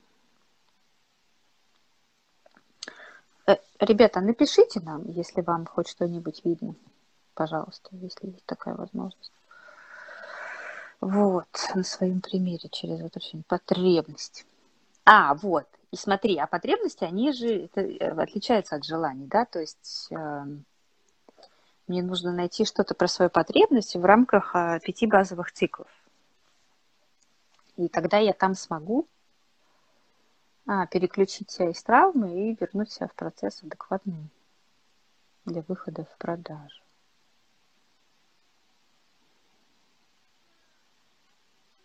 [3.48, 6.76] Э, ребята, напишите нам, если вам хоть что-нибудь видно.
[7.34, 9.32] Пожалуйста, если есть такая возможность.
[11.00, 14.46] Вот, на своем примере через вот очень потребность.
[15.06, 15.66] А, вот.
[15.92, 19.46] И смотри, а потребности, они же это, э, отличаются от желаний, да?
[19.46, 20.46] То есть э,
[21.88, 25.90] мне нужно найти что-то про свою потребность в рамках э, пяти базовых циклов.
[27.78, 29.08] И тогда я там смогу
[30.67, 34.30] а, переключить себя из травмы и вернуть себя в процесс адекватный
[35.45, 36.82] для выхода в продажу.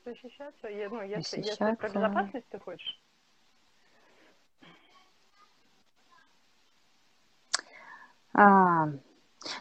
[0.04, 0.68] Защищаться?
[0.68, 1.64] Ну, если, Защищаться.
[1.64, 3.02] если про безопасность ты хочешь?
[8.32, 8.86] А,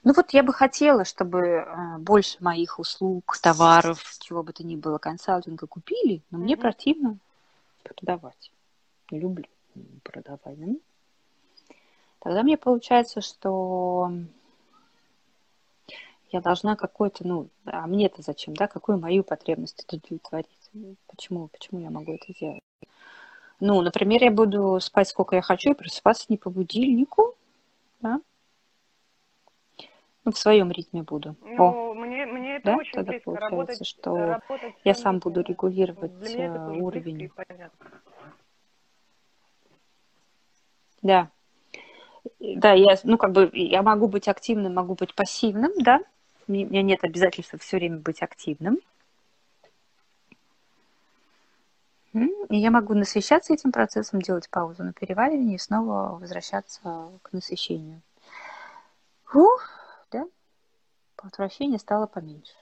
[0.04, 4.76] ну вот я бы хотела, чтобы а, больше моих услуг, товаров, чего бы то ни
[4.76, 6.42] было, консалтинга купили, но mm-hmm.
[6.42, 7.18] мне противно
[7.84, 8.52] продавать
[9.12, 9.46] люблю
[10.04, 10.60] продавать.
[10.60, 10.74] Да?
[12.20, 14.12] Тогда мне получается, что
[16.32, 20.72] я должна какой-то, ну, а мне-то зачем, да, какую мою потребность удовлетворить?
[21.08, 22.62] Почему, почему я могу это делать?
[23.60, 27.36] Ну, например, я буду спать сколько я хочу и просыпаться не по будильнику,
[28.02, 28.20] да?
[30.26, 31.36] Ну, в своем ритме буду.
[31.42, 32.78] Ну, О, мне, мне это да?
[32.78, 33.26] очень Тогда близко.
[33.26, 37.32] получается, Работать, что работать я сам буду регулировать это э, уровень.
[41.06, 41.30] Да.
[42.40, 46.00] Да, я, ну, как бы, я могу быть активным, могу быть пассивным, да.
[46.48, 48.80] У меня нет обязательства все время быть активным.
[52.14, 58.02] И я могу насыщаться этим процессом, делать паузу на переваривание и снова возвращаться к насыщению.
[59.26, 59.70] Фух,
[60.12, 60.26] да?
[61.18, 62.54] Отвращение стало поменьше.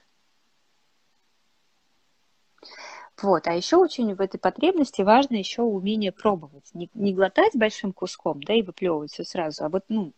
[3.22, 3.46] Вот.
[3.46, 6.70] А еще очень в этой потребности важно еще умение пробовать.
[6.74, 10.12] Не, не глотать большим куском, да, и выплевывать все сразу, а вот, ну,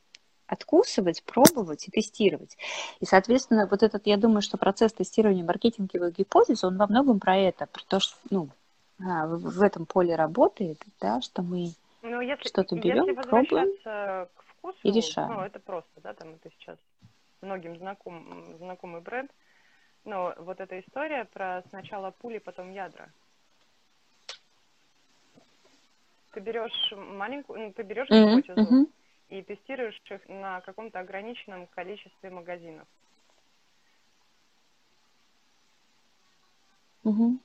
[0.47, 2.57] откусывать, пробовать и тестировать.
[3.01, 7.37] И, соответственно, вот этот, я думаю, что процесс тестирования маркетинговых гипотез, он во многом про
[7.37, 8.49] это, про то, что, ну,
[9.01, 13.77] а, в, в этом поле работает, да, что мы ну, если, что-то берем, если пробуем
[13.83, 15.33] к вкусу, и решаем.
[15.33, 16.79] Ну, это просто, да, там это сейчас
[17.41, 19.31] многим знаком, знакомый бренд,
[20.07, 23.11] ну, вот эта история про сначала пули, потом ядра.
[26.33, 28.37] Ты берешь маленькую, ну, ты берешь mm-hmm.
[28.41, 28.93] гипотезу mm-hmm.
[29.31, 32.87] и тестируешь их на каком-то ограниченном количестве магазинов.
[37.05, 37.39] Угу.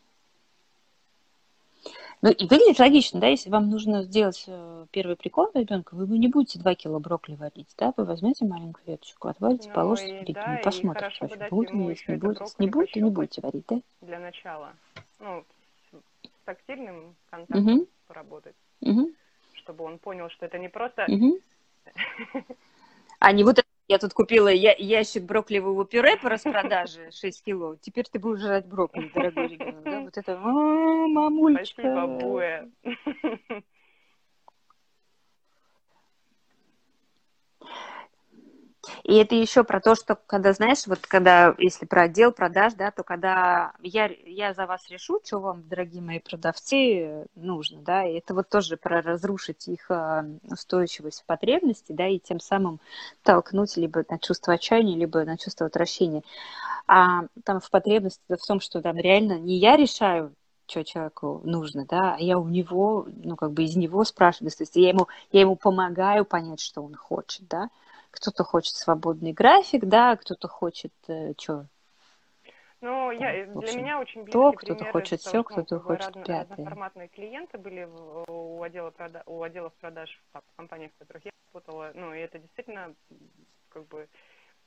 [2.22, 6.28] Ну, и выглядит логично, да, если вам нужно сделать э, первый прикол ребенка, вы не
[6.28, 10.62] будете 2 кило брокколи варить, да, вы возьмете маленькую веточку, отводите, ну, положите, и, да,
[10.64, 12.60] посмотрите, вообще, будет не есть, не будет.
[12.60, 13.82] Не будет, не будете варить, да?
[14.02, 14.74] Для начала.
[15.20, 15.44] Ну,
[15.92, 17.88] с тактильным контактом угу.
[18.08, 19.10] поработать, угу.
[19.54, 21.06] чтобы он понял, что это не просто...
[21.08, 21.40] Угу.
[23.24, 27.76] А не вот я тут купила я, ящик брокколивого пюре по распродаже 6 кило.
[27.76, 29.84] Теперь ты будешь жрать брокколи, дорогой ребенок.
[29.84, 30.00] Да?
[30.00, 31.82] Вот это, а, мамулечка.
[31.82, 32.68] Спасибо, Буэ.
[39.04, 42.90] И это еще про то, что когда, знаешь, вот когда, если про отдел продаж, да,
[42.92, 48.14] то когда я, я за вас решу, что вам, дорогие мои продавцы, нужно, да, и
[48.14, 52.80] это вот тоже про разрушить их а, устойчивость в потребности, да, и тем самым
[53.24, 56.24] толкнуть либо на чувство отчаяния, либо на чувство отвращения.
[56.88, 60.34] А там в потребности в том, что там реально не я решаю,
[60.66, 64.64] что человеку нужно, да, а я у него, ну, как бы из него спрашиваю, то
[64.64, 67.70] есть я ему, я ему помогаю понять, что он хочет, да,
[68.12, 71.68] кто-то хочет свободный график, да, кто-то хочет э, что?
[72.82, 76.24] Ну, я, общем, для меня очень близкий то, кто-то хочет все, кто-то ну, хочет разно,
[76.24, 76.58] пятое.
[76.58, 77.88] Разноформатные клиенты были
[78.28, 81.92] у, отдела прода, у отделов продаж в компаниях, в которых я работала.
[81.94, 82.96] Ну, и это действительно
[83.70, 84.10] как бы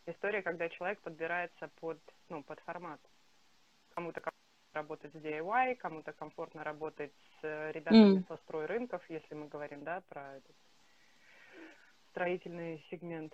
[0.07, 3.01] история, когда человек подбирается под, ну, под формат.
[3.95, 4.23] Кому-то
[4.73, 8.29] работать с DIY, кому-то комфортно работать с э, ребятами mm.
[8.29, 10.57] со стройрынков, если мы говорим, да, про этот
[12.15, 13.33] строительный сегмент.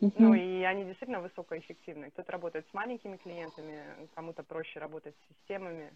[0.00, 0.12] Mm-hmm.
[0.18, 2.10] Ну и они действительно высокоэффективны.
[2.10, 3.82] Кто-то работает с маленькими клиентами,
[4.14, 5.90] кому-то проще работать с системами,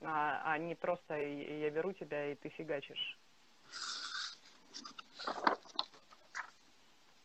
[0.00, 3.18] а, а не просто я беру тебя и ты фигачишь.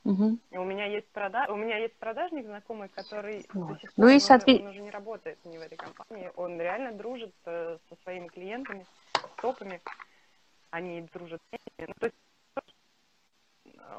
[0.03, 0.39] Угу.
[0.51, 3.73] У меня есть продаж, у меня есть продажник знакомый, который вот.
[3.73, 4.61] до сих пор ну, и соответ...
[4.61, 6.31] он, уже не работает не в этой компании.
[6.35, 9.81] Он реально дружит э, со своими клиентами, с топами.
[10.71, 11.87] Они дружат с ними.
[11.87, 12.17] Ну, то есть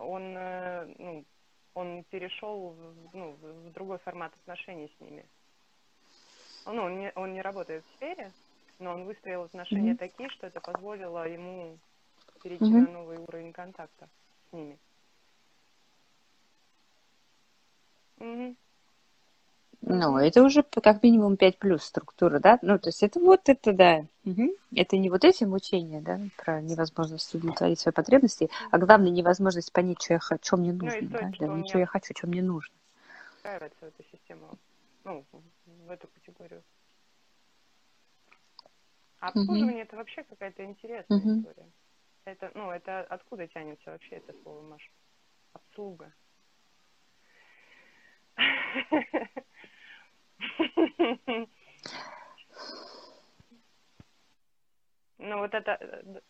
[0.01, 1.25] он, э, ну,
[1.75, 5.25] он перешел в, ну, в другой формат отношений с ними.
[6.67, 8.33] Ну, он не, он не работает в сфере,
[8.79, 9.99] но он выстроил отношения mm-hmm.
[9.99, 11.79] такие, что это позволило ему
[12.43, 12.87] перейти mm-hmm.
[12.87, 14.09] на новый уровень контакта
[14.51, 14.79] с ними.
[18.19, 18.55] Угу.
[19.83, 22.59] Ну, это уже как минимум 5 плюс структура, да?
[22.61, 24.05] Ну, то есть это вот это, да.
[24.25, 24.55] Угу.
[24.77, 30.03] Это не вот эти мучения, да, про невозможность удовлетворить свои потребности, а главное невозможность понять,
[30.03, 31.33] что я хочу, что мне ну, нужно, ну, да?
[31.39, 32.75] да не что я хочу, что мне нужно.
[33.43, 34.51] Нравится эта система,
[35.05, 35.25] ну,
[35.87, 36.63] в эту категорию.
[39.21, 39.89] А обслуживание угу.
[39.89, 41.41] это вообще какая-то интересная угу.
[41.41, 41.71] история.
[42.27, 44.91] Это, ну, это откуда тянется вообще это слово, Маша?
[45.55, 46.13] Обслуга.
[55.19, 56.23] Ну, вот это...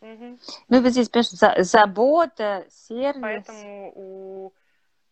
[0.00, 0.38] Угу.
[0.68, 3.22] Ну, вот здесь, понимаешь, за, забота, сервис.
[3.22, 4.52] Поэтому у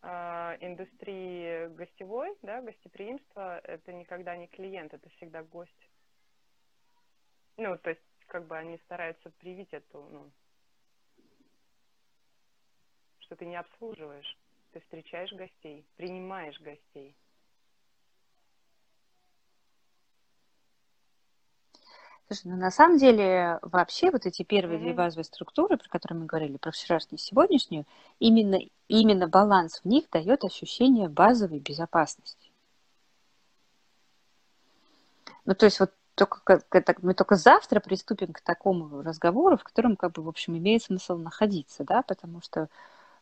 [0.03, 5.89] э, индустрии гостевой, да, гостеприимства, это никогда не клиент, это всегда гость.
[7.57, 10.31] Ну, то есть, как бы они стараются привить эту, ну,
[13.21, 14.37] что ты не обслуживаешь
[14.75, 17.15] ты встречаешь гостей, принимаешь гостей.
[22.27, 24.83] Слушай, ну на самом деле вообще вот эти первые mm-hmm.
[24.83, 27.85] две базовые структуры, про которые мы говорили, про вчерашнюю и сегодняшнюю,
[28.19, 28.57] именно,
[28.87, 32.51] именно баланс в них дает ощущение базовой безопасности.
[35.45, 36.61] Ну то есть вот только,
[37.01, 41.17] мы только завтра приступим к такому разговору, в котором, как бы, в общем, имеет смысл
[41.17, 42.69] находиться, да, потому что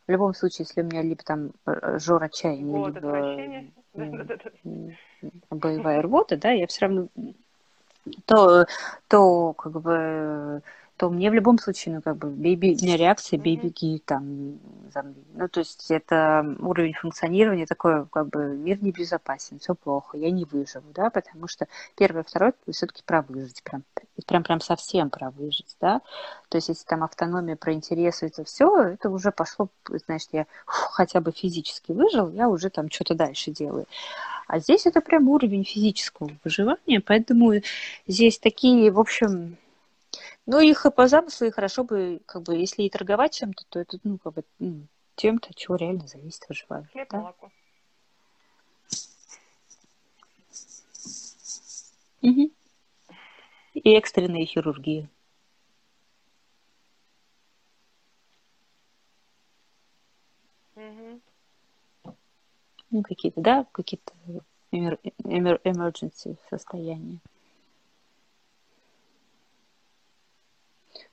[0.06, 4.96] в любом случае, если у меня либо там э, жор отчаяния, либо
[5.50, 7.08] боевая рвота, да, я все равно
[8.26, 8.66] то,
[9.08, 10.62] то как бы
[10.96, 14.60] то мне в любом случае, ну, как бы, бейби, у меня реакция, бей-беги, там,
[14.92, 15.24] замри.
[15.34, 20.44] Ну, то есть это уровень функционирования такой, как бы, мир небезопасен, все плохо, я не
[20.44, 23.82] выживу, да, потому что первое, второе, все-таки про выжить, прям,
[24.26, 26.00] прям, прям совсем про выжить, да.
[26.48, 29.68] То есть если там автономия про интересы, это все, это уже пошло,
[30.06, 33.86] значит, я фу, хотя бы физически выжил, я уже там что-то дальше делаю.
[34.46, 37.54] А здесь это прям уровень физического выживания, поэтому
[38.06, 39.56] здесь такие, в общем,
[40.46, 43.98] ну, их по замыслу, и хорошо бы, как бы, если и торговать чем-то, то это,
[44.04, 46.88] ну, как бы, ну, чем-то, чего реально зависит выживание.
[46.92, 47.18] Хлеб, да?
[47.18, 47.50] молоко.
[52.22, 52.50] Угу.
[53.74, 55.08] И экстренная хирургия.
[60.76, 61.20] Угу.
[62.94, 64.12] Ну, какие-то, да, какие-то
[64.70, 67.18] emergency состояния.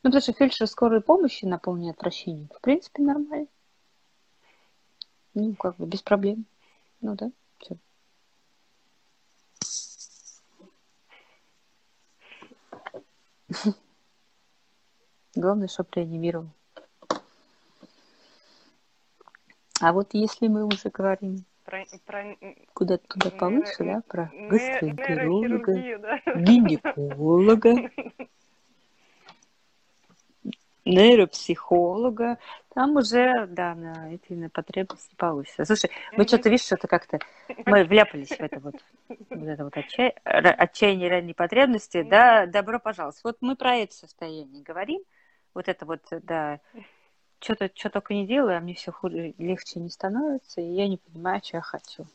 [0.03, 3.47] Ну, потому что фельдшер скорой помощи на полной отвращении, в принципе, нормально.
[5.33, 6.45] Ну, как бы без проблем.
[7.01, 7.75] Ну да, все.
[15.33, 16.51] Главное, чтобы реанимировал.
[19.79, 22.37] А вот если мы уже говорим про, про...
[22.73, 26.19] куда-то туда повыше, да, про гастроэнтеролога, да.
[26.35, 27.89] гинеколога,
[30.83, 32.37] нейропсихолога,
[32.73, 35.63] там уже, да, на эти на потребности получится.
[35.63, 37.19] Слушай, мы что-то, видишь, что-то как-то,
[37.65, 38.75] мы вляпались в это вот,
[39.07, 43.19] вот это вот отчай, отчаяние ранней потребности, да, добро пожаловать.
[43.23, 45.01] Вот мы про это состояние говорим,
[45.53, 46.59] вот это вот, да,
[47.41, 50.97] что-то, что только не делаю, а мне все хуже, легче не становится, и я не
[50.97, 52.07] понимаю, что я хочу.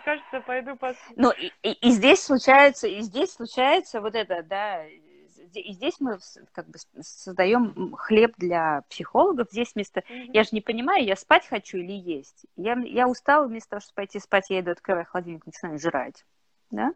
[0.00, 0.94] кажется, пойду по...
[1.16, 6.18] Ну, и, и, и здесь случается, и здесь случается вот это, да, и здесь мы
[6.52, 9.48] как бы создаем хлеб для психологов.
[9.50, 10.00] Здесь вместо...
[10.00, 10.30] Mm-hmm.
[10.32, 12.46] Я же не понимаю, я спать хочу или есть.
[12.56, 16.24] Я, я устала, вместо того, чтобы пойти спать, я иду, открываю холодильник, начинаю жрать.
[16.70, 16.92] Да?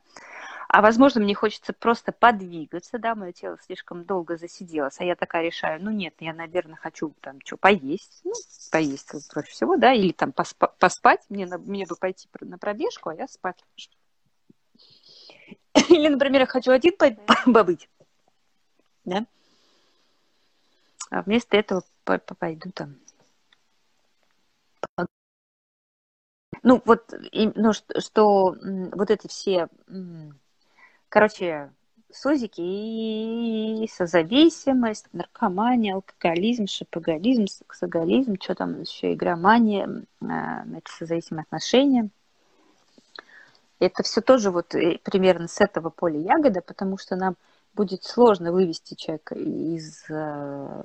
[0.73, 5.43] А возможно, мне хочется просто подвигаться, да, мое тело слишком долго засиделось, а я такая
[5.43, 8.33] решаю, ну нет, я, наверное, хочу там что, поесть, ну,
[8.71, 13.15] поесть проще всего, да, или там поспа- поспать, мне, мне бы пойти на пробежку, а
[13.17, 13.65] я спать.
[15.89, 17.89] Или, например, я хочу один побыть,
[19.05, 19.27] да,
[21.11, 22.95] а вместо этого пойду там.
[26.63, 28.57] Ну вот ну, что, что
[28.93, 29.69] вот эти все
[31.11, 31.73] Короче,
[32.13, 42.11] сузики и созависимость, наркомания, алкоголизм, шопоголизм, сексоголизм, что там еще, игромания, а, значит, созависимые отношения.
[43.81, 47.35] Это все тоже вот э, примерно с этого поля ягода, потому что нам
[47.75, 50.85] будет сложно вывести человека из э,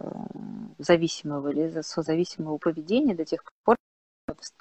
[0.80, 3.76] зависимого или созависимого поведения до тех пор,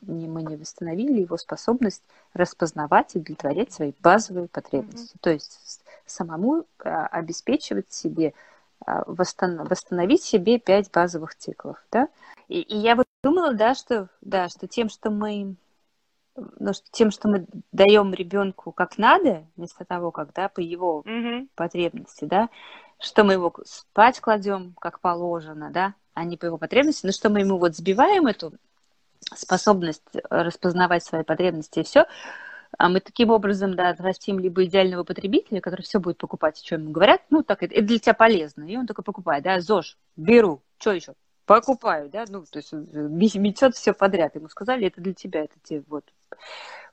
[0.02, 2.02] мы не восстановили его способность
[2.32, 5.16] распознавать и удовлетворять свои базовые потребности.
[5.16, 5.20] Mm-hmm.
[5.20, 8.34] То есть самому а, обеспечивать себе,
[8.84, 11.82] а, восстановить себе пять базовых циклов.
[11.90, 12.08] Да?
[12.48, 15.56] И, и я вот думала, да, что, да, что тем, что мы
[16.36, 21.02] ну, что, тем, что мы даем ребенку как надо, вместо того, как да, по его
[21.06, 21.48] mm-hmm.
[21.54, 22.48] потребности, да,
[22.98, 27.28] что мы его спать кладем как положено, да, а не по его потребности, но что
[27.28, 28.52] мы ему вот сбиваем эту
[29.34, 32.06] способность распознавать свои потребности и все,
[32.78, 36.90] а мы таким образом, да, растим либо идеального потребителя, который все будет покупать, что ему
[36.90, 40.92] говорят, ну, так, это, для тебя полезно, и он только покупает, да, ЗОЖ, беру, что
[40.92, 41.14] еще,
[41.46, 45.82] покупаю, да, ну, то есть метет все подряд, ему сказали, это для тебя, это тебе
[45.88, 46.04] вот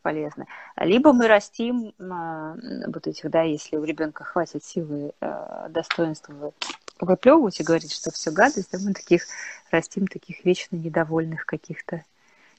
[0.01, 0.47] полезно.
[0.77, 2.55] Либо мы растим а,
[2.87, 6.53] вот этих, да, если у ребенка хватит силы, а, достоинства
[6.99, 9.23] выплевывать и говорить, что все гадость, да, мы таких
[9.71, 12.03] растим таких вечно недовольных каких-то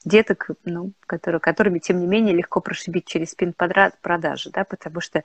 [0.05, 5.23] деток, ну, которые, которыми, тем не менее, легко прошибить через спин продажи, да, потому что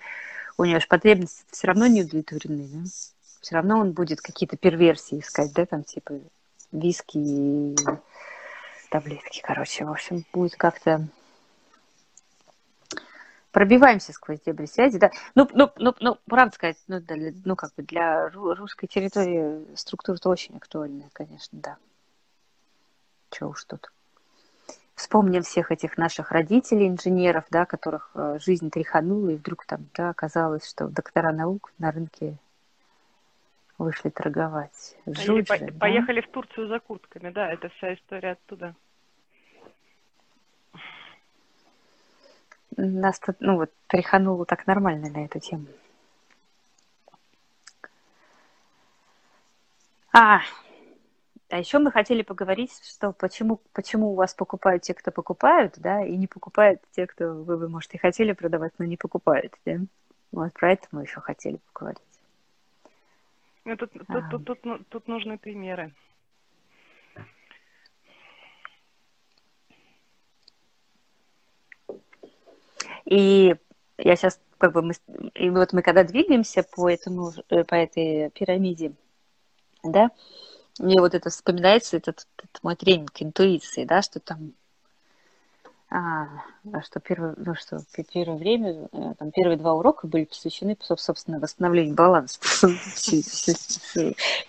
[0.57, 2.85] у него же потребности все равно не удовлетворены, да?
[3.41, 6.21] все равно он будет какие-то перверсии искать, да, там типа
[6.73, 7.77] виски и
[8.91, 11.07] таблетки, короче, в общем, будет как-то
[13.53, 15.11] пробиваемся сквозь дебри связи, да.
[15.35, 20.29] Ну, ну, ну, ну правда сказать, ну, для, ну, как бы для русской территории структура-то
[20.29, 21.77] очень актуальная, конечно, да.
[23.31, 23.91] Чего уж тут.
[24.99, 30.11] Вспомним всех этих наших родителей, инженеров, да, которых э, жизнь тряханула, и вдруг там да,
[30.11, 32.37] оказалось, что доктора наук на рынке
[33.79, 34.97] вышли торговать.
[35.07, 35.79] Жуть Или же, по- да?
[35.79, 38.75] поехали в Турцию за куртками, да, это вся история оттуда.
[42.77, 45.67] Нас тут, ну вот, тряхануло так нормально на эту тему.
[50.13, 50.41] А,
[51.51, 56.05] а еще мы хотели поговорить, что почему, почему у вас покупают те, кто покупают, да,
[56.05, 59.79] и не покупают те, кто вы, вы, может, и хотели продавать, но не покупают, да.
[60.31, 62.03] Вот про это мы еще хотели поговорить.
[63.65, 64.31] Ну, тут, тут, а.
[64.31, 65.95] тут, тут, тут, тут нужны примеры.
[73.07, 73.57] И
[73.97, 74.93] я сейчас, как бы, мы,
[75.35, 78.93] и вот мы когда двигаемся по этому, э, по этой пирамиде,
[79.83, 80.11] да,
[80.79, 84.53] мне вот это вспоминается, этот, этот мой тренинг интуиции, да, что там
[85.91, 86.27] а,
[86.83, 87.81] что первое, ну, что
[88.13, 92.39] первое время, э, там, первые два урока были посвящены, собственно, восстановлению баланса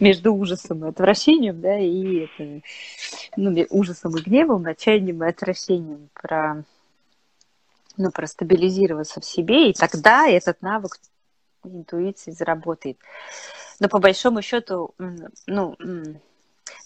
[0.02, 2.62] между ужасом и отвращением, да, и это,
[3.38, 6.66] ну, ужасом и гневом, отчаянием и отвращением, про,
[7.96, 10.98] ну, про стабилизироваться в себе, и тогда этот навык
[11.64, 12.98] интуиции заработает.
[13.80, 14.94] Но по большому счету,
[15.48, 15.78] ну,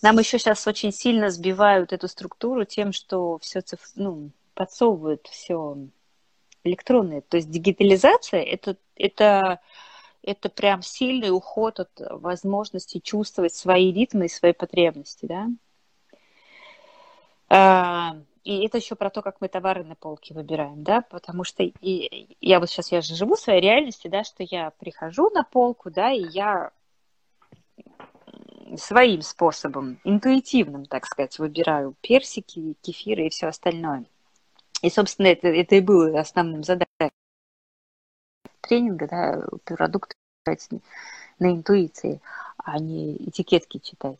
[0.01, 3.79] нам еще сейчас очень сильно сбивают эту структуру тем, что все циф...
[3.95, 5.77] ну, подсовывают все
[6.63, 7.21] электронное.
[7.21, 9.59] То есть дигитализация это, это,
[10.21, 15.47] это прям сильный уход от возможности чувствовать свои ритмы и свои потребности, да.
[17.49, 21.63] А, и это еще про то, как мы товары на полке выбираем, да, потому что
[21.63, 25.43] и, я вот сейчас я же живу в своей реальности, да, что я прихожу на
[25.43, 26.71] полку, да, и я
[28.77, 34.05] своим способом, интуитивным, так сказать, выбираю персики, кефиры и все остальное.
[34.81, 37.11] И, собственно, это, это и было основным заданием
[38.61, 40.15] тренинга, да, продукты
[41.39, 42.21] на интуиции,
[42.57, 44.19] а не этикетки читать.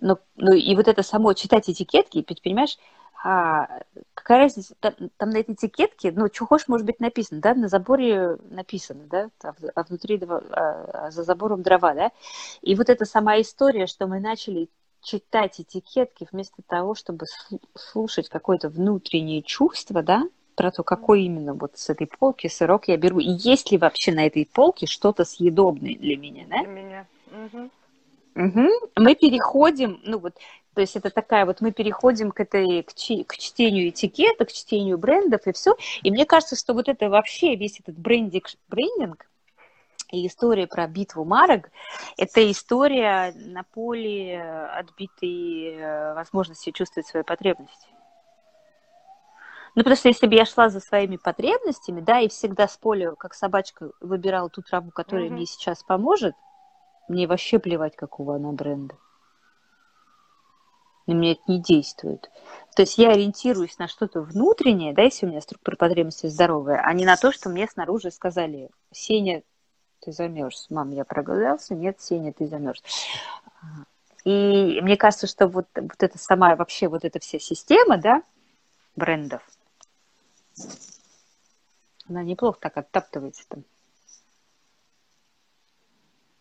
[0.00, 2.78] Ну, ну и вот это само читать этикетки, понимаешь,
[3.24, 3.80] А
[4.14, 7.68] какая разница, там, там на этой этикетке, ну, что хочешь, может быть написано, да, на
[7.68, 12.12] заборе написано, да, а внутри, а, а за забором дрова, да,
[12.62, 14.68] и вот эта сама история, что мы начали
[15.02, 17.26] читать этикетки вместо того, чтобы
[17.74, 22.96] слушать какое-то внутреннее чувство, да, про то, какой именно вот с этой полки сырок я
[22.96, 26.62] беру, и есть ли вообще на этой полке что-то съедобное для меня, да?
[26.62, 27.06] Для меня.
[27.30, 27.70] Угу.
[28.38, 28.68] Угу.
[28.96, 30.34] Мы переходим, ну вот,
[30.78, 34.52] то есть это такая вот, мы переходим к этой, к, чи, к чтению этикета, к
[34.52, 35.74] чтению брендов и все.
[36.04, 39.26] И мне кажется, что вот это вообще весь этот брендинг, брендинг
[40.12, 41.72] и история про битву марок–
[42.16, 47.88] это история на поле отбитой э, возможности чувствовать свои потребности.
[49.74, 53.16] Ну, потому что если бы я шла за своими потребностями, да, и всегда с поля,
[53.16, 55.32] как собачка, выбирала ту траву, которая mm-hmm.
[55.32, 56.36] мне сейчас поможет,
[57.08, 58.94] мне вообще плевать, какого она бренда.
[61.08, 62.30] На меня это не действует.
[62.76, 66.92] То есть я ориентируюсь на что-то внутреннее, да, если у меня структура потребностей здоровая, а
[66.92, 69.42] не на то, что мне снаружи сказали, Сеня,
[70.00, 70.66] ты замерз.
[70.68, 71.74] Мам, я проголодался.
[71.74, 72.82] Нет, Сеня, ты замерз.
[74.24, 78.22] И мне кажется, что вот, вот эта сама вообще вот эта вся система, да,
[78.94, 79.42] брендов,
[82.06, 83.64] она неплохо так оттаптывается там.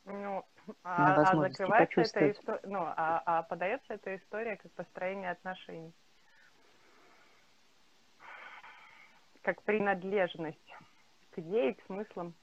[0.03, 0.43] Ну,
[0.83, 5.93] а, а закрывается эта история, ну, а, а подается эта история как построение отношений,
[9.43, 10.75] как принадлежность
[11.31, 12.33] к идее, к смыслам.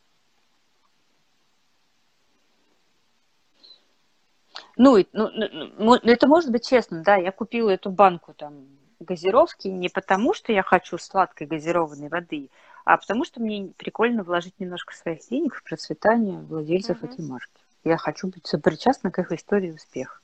[4.76, 5.30] Ну, ну,
[5.78, 8.66] ну, это может быть честно, да, я купила эту банку там
[8.98, 12.50] газировки не потому, что я хочу сладкой газированной воды,
[12.84, 17.12] а потому что мне прикольно вложить немножко своих денег в процветание владельцев uh-huh.
[17.12, 17.63] этой марки.
[17.84, 20.18] Я хочу быть сопричастна к их истории успеха.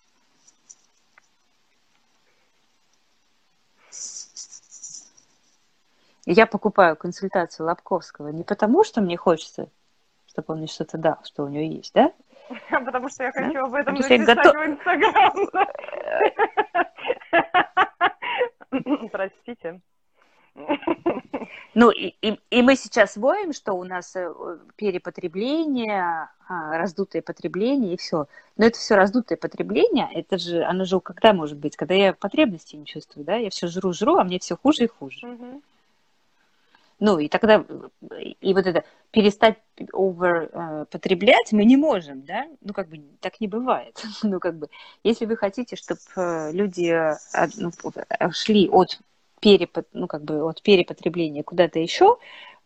[6.24, 9.68] Я покупаю консультацию Лобковского не потому, что мне хочется,
[10.26, 12.12] чтобы он мне что-то дал, что у него есть, да?
[12.70, 14.54] Потому что я хочу об этом написать готов...
[14.54, 15.32] в Инстаграм.
[19.10, 19.80] Простите.
[21.74, 24.32] Ну, и, и, и мы сейчас воем, что у нас э,
[24.76, 28.26] перепотребление, а, раздутое потребление и все.
[28.56, 31.76] Но это все раздутое потребление, это же, оно же когда может быть?
[31.76, 33.36] Когда я потребности не чувствую, да?
[33.36, 35.28] Я все жру-жру, а мне все хуже и хуже.
[35.28, 35.62] Угу.
[36.98, 37.64] Ну, и тогда,
[38.40, 39.56] и вот это перестать
[39.92, 42.46] over э, потреблять мы не можем, да?
[42.60, 44.02] Ну, как бы так не бывает.
[44.22, 44.68] ну, как бы,
[45.02, 46.94] если вы хотите, чтобы э, люди
[47.56, 47.70] ну,
[48.32, 49.00] шли от
[49.40, 52.18] перепот, ну, как бы от перепотребления куда-то еще,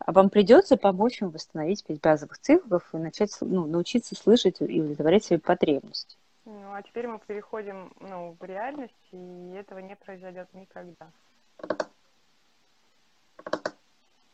[0.05, 5.23] вам придется помочь им восстановить пять базовых циклов и начать ну, научиться слышать и удовлетворять
[5.23, 6.17] свои потребности.
[6.45, 11.07] Ну, а теперь мы переходим ну, в реальность, и этого не произойдет никогда.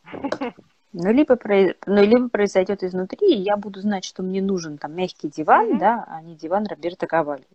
[0.94, 1.38] Ну, либо,
[1.86, 5.78] ну, либо произойдет изнутри, и я буду знать, что мне нужен там мягкий диван, mm-hmm.
[5.78, 7.46] да, а не диван Роберта Кавали.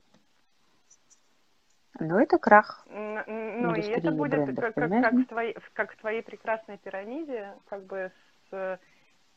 [2.00, 2.86] Но это крах.
[2.90, 7.54] Ну, и это будет брендов, как, как, как, в твоей, как в твоей прекрасной пирамиде,
[7.70, 8.12] как бы
[8.52, 8.80] с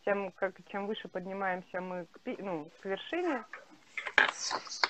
[0.04, 3.44] тем, как, чем выше поднимаемся мы к, ну, к вершине,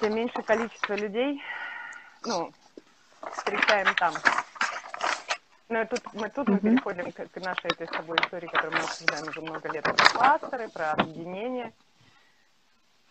[0.01, 1.43] тем меньше количество людей,
[2.25, 2.53] ну,
[3.33, 4.15] встречаем там.
[5.69, 8.81] Ну, тут мы тут мы переходим к, к нашей этой с тобой истории, которую мы
[8.81, 11.73] обсуждаем уже много лет, про кластеры, про объединение.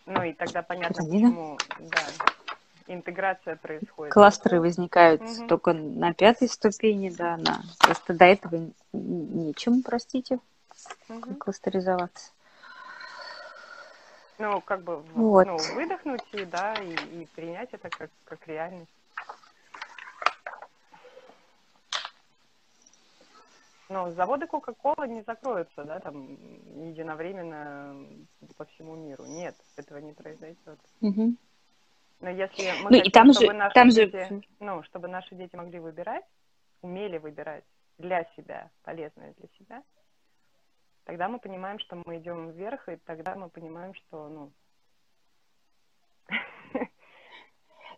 [0.06, 2.00] Ну и тогда понятно, почему, да,
[2.90, 4.14] интеграция происходит.
[4.14, 5.48] Кластеры возникают угу.
[5.48, 10.40] только на пятой ступени, да, на просто до этого нечему, простите,
[11.08, 11.36] угу.
[11.36, 12.32] кластеризоваться.
[14.40, 15.48] Ну, как бы вот.
[15.48, 18.90] ну, выдохнуть и, да, и, и принять это как, как реальность.
[23.90, 26.38] Но заводы Coca-Cola не закроются, да, там
[26.90, 27.96] единовременно
[28.56, 29.26] по всему миру.
[29.26, 30.80] Нет, этого не произойдет.
[31.02, 31.36] Угу.
[32.20, 34.42] Но если мы ну, хотим, и там чтобы же, наши там дети, же...
[34.60, 36.26] ну, чтобы наши дети могли выбирать,
[36.82, 37.64] умели выбирать
[37.98, 39.84] для себя, полезное для себя,
[41.06, 44.52] тогда мы понимаем, что мы идем вверх, и тогда мы понимаем, что, ну,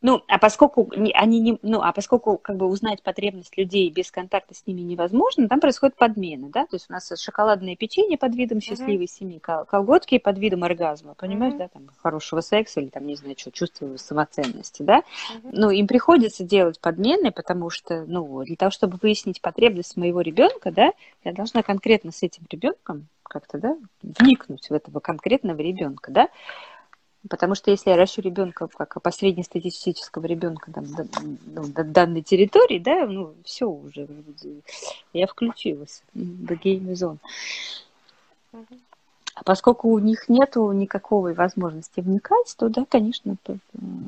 [0.02, 4.56] Ну, а поскольку они не, ну, а поскольку как бы узнать потребность людей без контакта
[4.56, 8.62] с ними невозможно, там происходит подмена, да, то есть у нас шоколадное печенье под видом
[8.62, 9.12] счастливой uh-huh.
[9.12, 11.60] семьи, колготки под видом оргазма, понимаешь, uh-huh.
[11.60, 15.49] да, там хорошего секса или там не знаю что, чувства самоценности, да, uh-huh.
[15.52, 20.72] ну им приходится делать подмены, потому что, ну, для того, чтобы выяснить потребность моего ребенка,
[20.72, 20.93] да,
[21.24, 26.28] я должна конкретно с этим ребенком как-то, да, вникнуть в этого конкретного ребенка, да,
[27.30, 30.86] Потому что если я ращу ребенка как по среднестатистического ребенка там,
[31.45, 34.07] ну, до данной территории, да, ну, все уже,
[35.13, 36.01] я включилась.
[36.15, 37.17] Is on.
[39.34, 43.38] А поскольку у них нет никакой возможности вникать, то да, конечно,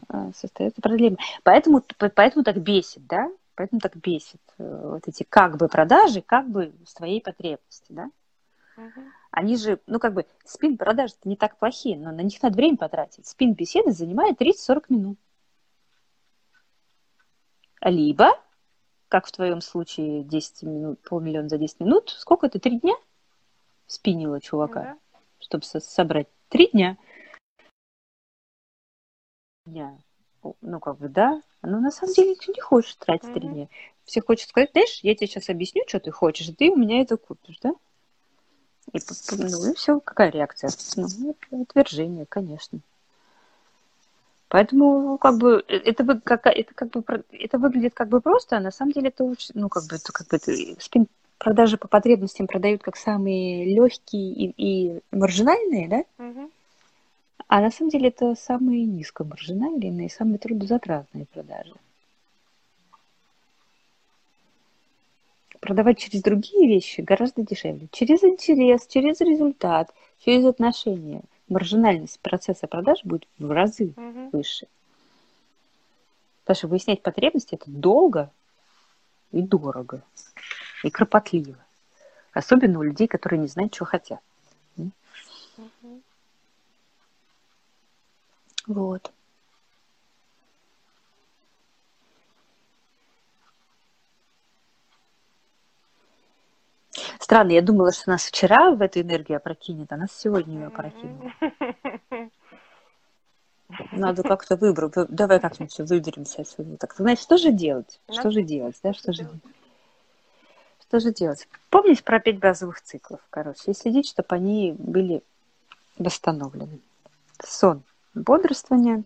[0.09, 1.18] а, состоится проблема.
[1.43, 3.32] Поэтому, поэтому так бесит, да?
[3.55, 8.09] Поэтому так бесит э, вот эти как бы продажи, как бы с твоей потребности, да?
[8.76, 9.03] Uh-huh.
[9.36, 13.27] Они же, ну как бы, спин-продажи не так плохие, но на них надо время потратить.
[13.27, 15.17] Спин-беседа занимает 30-40 минут.
[17.81, 18.39] Либо,
[19.09, 22.95] как в твоем случае, 10 минут, полмиллиона за 10 минут, сколько это, три дня
[23.88, 24.81] спинила чувака?
[24.81, 24.99] Uh-huh
[25.43, 26.97] чтобы собрать три дня.
[29.65, 29.97] Дня.
[30.61, 31.41] Ну, как бы, да.
[31.61, 33.67] Но на самом деле никто не хочет тратить три дня.
[34.03, 37.17] Все хочет сказать, знаешь, я тебе сейчас объясню, что ты хочешь, ты у меня это
[37.17, 37.73] купишь, да?
[38.94, 39.00] И,
[39.32, 40.70] ну, и все, какая реакция?
[40.96, 42.80] Ну, отвержение, конечно.
[44.50, 48.60] Поэтому, как бы, э, это, как, это, как бы, это выглядит как бы просто, а
[48.60, 50.38] на самом деле это очень, ну, как бы, это, как бы,
[50.80, 51.08] спин
[51.39, 56.24] продажи по потребностям продают как самые легкие и, и маржинальные, да?
[56.24, 56.52] Угу.
[57.48, 61.74] А на самом деле это самые низкомаржинальные и самые трудозатратные продажи.
[65.64, 67.88] Продавать через другие вещи гораздо дешевле.
[67.93, 71.22] Через интерес, через результат, через отношения.
[71.47, 74.30] Маржинальность процесса продаж будет в разы угу.
[74.34, 74.68] выше.
[76.41, 78.30] Потому что выяснять потребности это долго
[79.32, 80.03] и дорого
[80.84, 81.55] и кропотливо.
[82.34, 84.20] Особенно у людей, которые не знают, что хотят.
[84.76, 86.01] Угу.
[88.68, 89.14] Вот.
[97.24, 101.32] Странно, я думала, что нас вчера в эту энергию опрокинет, а нас сегодня ее опрокинуло.
[103.93, 104.91] Надо как-то выбрать.
[105.07, 106.76] Давай как-нибудь выберемся отсюда.
[106.76, 108.01] Так, значит, что же делать?
[108.11, 108.78] Что же делать?
[108.84, 109.41] Да, что же делать?
[110.82, 111.47] Что же делать?
[111.69, 115.24] Помнить про пять базовых циклов, короче, и следить, чтобы они были
[115.97, 116.82] восстановлены.
[117.41, 119.05] Сон, бодрствование,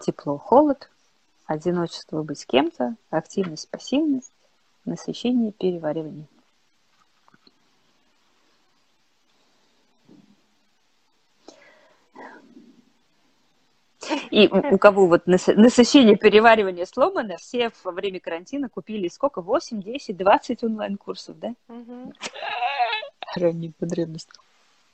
[0.00, 0.90] тепло, холод,
[1.46, 4.32] одиночество, быть с кем-то, активность, пассивность,
[4.88, 6.26] насыщение, переваривание.
[14.30, 19.42] И у кого вот насыщение переваривание сломано, все во время карантина купили сколько?
[19.42, 21.54] 8, 10, 20 онлайн-курсов, да?
[21.68, 22.12] Угу.
[23.36, 24.32] Ранние потребности.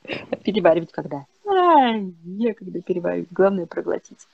[0.04, 1.26] А переваривать когда?
[1.46, 1.92] А,
[2.24, 3.28] некогда переваривать.
[3.30, 4.26] Главное проглотить.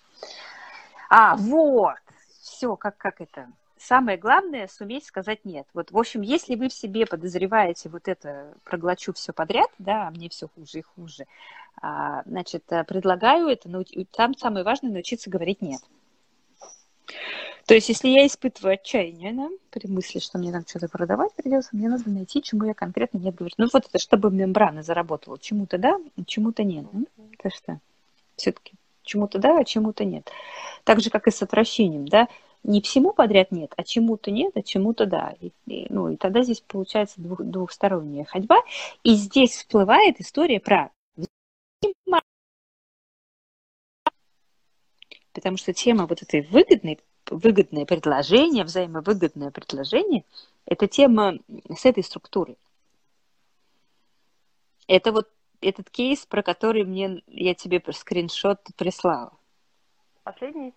[1.08, 1.96] А, вот.
[2.40, 3.48] Все, как, как это?
[3.80, 5.66] Самое главное суметь сказать нет.
[5.72, 10.10] Вот, в общем, если вы в себе подозреваете вот это, проглочу все подряд, да, а
[10.10, 11.24] мне все хуже и хуже,
[11.80, 13.70] а, значит, э, предлагаю это,
[14.12, 15.80] там самое важное научиться говорить нет.
[17.64, 21.70] То есть, если я испытываю отчаяние, да, при мысли, что мне надо что-то продавать придется,
[21.72, 23.54] мне надо найти, чему я конкретно нет говорю.
[23.56, 25.38] Ну, вот это, чтобы мембрана заработала.
[25.38, 26.84] Чему-то да, чему-то нет.
[27.38, 27.80] Это что?
[28.36, 28.74] Все-таки
[29.04, 30.30] чему-то да, а чему-то нет.
[30.84, 32.28] Так же, как и с отвращением, да.
[32.62, 35.34] Не всему подряд нет, а чему-то нет, а чему-то да.
[35.40, 38.58] И, и, ну, и тогда здесь получается двух, двухсторонняя ходьба.
[39.02, 40.90] И здесь всплывает история про
[45.32, 46.98] Потому что тема вот этой выгодной,
[47.30, 50.24] выгодное предложение, взаимовыгодное предложение,
[50.66, 51.38] это тема
[51.74, 52.58] с этой структурой.
[54.86, 55.28] Это вот
[55.60, 59.32] этот кейс, про который мне я тебе скриншот прислала.
[60.24, 60.74] Последний?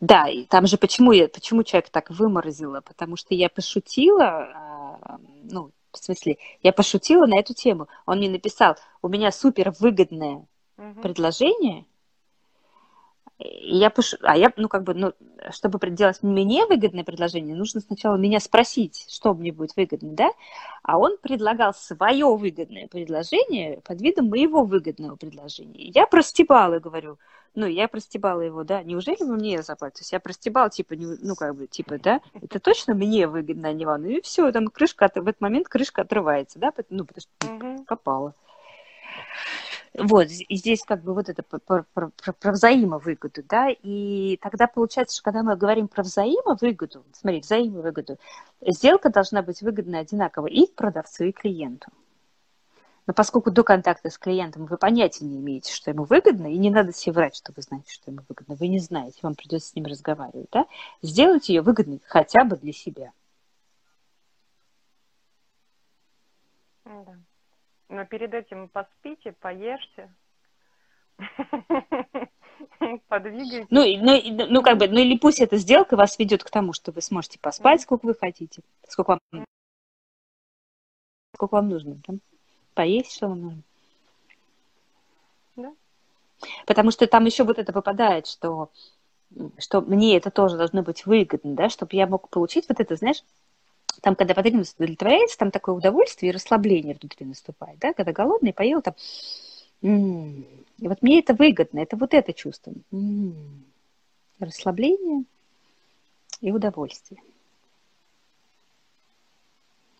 [0.00, 2.80] Да, и там же почему я, почему человек так выморозила?
[2.80, 7.88] Потому что я пошутила, а, ну, в смысле, я пошутила на эту тему.
[8.06, 11.00] Он мне написал, у меня супер выгодное угу.
[11.02, 11.84] предложение,
[13.40, 14.14] я пош...
[14.22, 15.12] а я, ну, как бы, ну,
[15.50, 20.30] чтобы делать мне выгодное предложение, нужно сначала меня спросить, что мне будет выгодно, да?
[20.82, 25.88] А он предлагал свое выгодное предложение под видом моего выгодного предложения.
[25.88, 27.18] Я простебала, говорю,
[27.54, 30.08] ну, я простебала его, да, неужели вы мне заплатите?
[30.12, 34.04] Я простебала, типа, ну, как бы, типа, да, это точно мне выгодно, а не вам.
[34.04, 38.34] И все, там крышка, в этот момент крышка отрывается, да, ну, потому что попала.
[39.98, 45.16] Вот, и здесь как бы вот это про, про, про, взаимовыгоду, да, и тогда получается,
[45.16, 48.16] что когда мы говорим про взаимовыгоду, смотри, взаимовыгоду,
[48.64, 51.90] сделка должна быть выгодна одинаково и продавцу, и клиенту.
[53.06, 56.70] Но поскольку до контакта с клиентом вы понятия не имеете, что ему выгодно, и не
[56.70, 59.74] надо себе врать, что вы знаете, что ему выгодно, вы не знаете, вам придется с
[59.74, 60.66] ним разговаривать, да,
[61.02, 63.10] сделайте ее выгодной хотя бы для себя.
[66.84, 67.29] Да.
[67.90, 70.08] Но перед этим поспите, поешьте,
[73.08, 73.66] Подвигайте.
[73.70, 76.92] Ну, ну, ну, как бы, ну или пусть эта сделка вас ведет к тому, что
[76.92, 79.44] вы сможете поспать, сколько вы хотите, сколько вам,
[81.34, 82.14] сколько вам нужно, да?
[82.74, 83.62] поесть, что вам нужно.
[85.56, 85.72] Да.
[86.66, 88.70] Потому что там еще вот это выпадает, что,
[89.58, 93.22] что мне это тоже должно быть выгодно, да, чтобы я мог получить вот это, знаешь,
[94.00, 98.82] там, когда потребность удовлетворяется, там такое удовольствие и расслабление внутри наступает, да, когда голодный поел,
[98.82, 98.94] там,
[99.82, 102.72] и вот мне это выгодно, это вот это чувство,
[104.38, 105.24] расслабление
[106.40, 107.20] и удовольствие.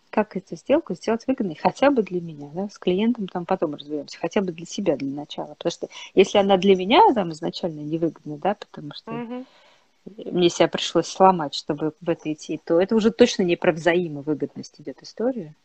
[0.09, 4.19] Как эту сделку сделать выгодной хотя бы для меня, да, с клиентом там потом разберемся,
[4.19, 8.37] хотя бы для себя для начала, потому что если она для меня там изначально невыгодна,
[8.37, 9.45] да, потому что mm-hmm
[10.05, 14.81] мне себя пришлось сломать, чтобы в это идти, то это уже точно не про взаимовыгодность
[14.81, 15.55] идет история.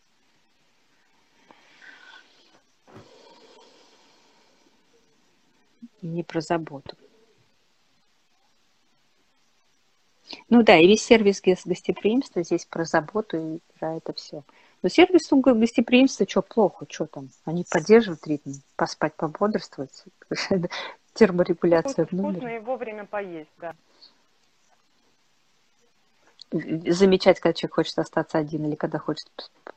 [6.02, 6.96] И не про заботу.
[10.50, 14.42] Ну да, и весь сервис гостеприимства здесь про заботу и про это все.
[14.82, 17.30] Но сервис гостеприимства, что плохо, что там?
[17.44, 20.04] Они поддерживают ритм, поспать, пободрствовать,
[21.14, 22.32] терморегуляция в номере.
[22.34, 23.74] Вкусно и вовремя поесть, да
[26.50, 29.28] замечать, когда человек хочет остаться один или когда хочет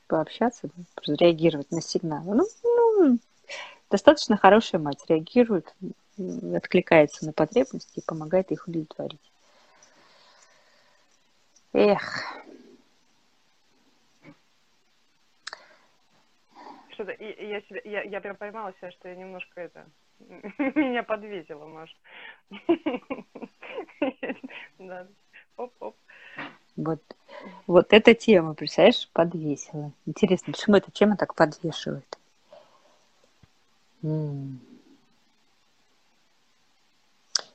[0.08, 0.70] пообщаться,
[1.06, 2.36] реагировать на сигналы.
[2.36, 3.20] Ну, ну,
[3.90, 5.74] достаточно хорошая мать реагирует,
[6.56, 9.20] откликается на потребности и помогает их удовлетворить.
[11.74, 12.24] Эх.
[16.94, 19.86] Что-то я, себя, я, я прям поймала себя, что я немножко это
[20.76, 21.96] меня подвесила, Маш.
[24.80, 25.08] Да.
[25.58, 25.96] Оп-оп.
[26.76, 27.02] Вот,
[27.68, 29.92] вот эта тема, представляешь, подвесила.
[30.06, 32.18] Интересно, почему эта тема так подвешивает?
[34.02, 34.62] М-м.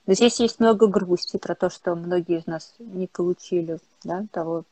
[0.07, 4.65] Здесь есть много грусти про то, что многие из нас не получили да, того,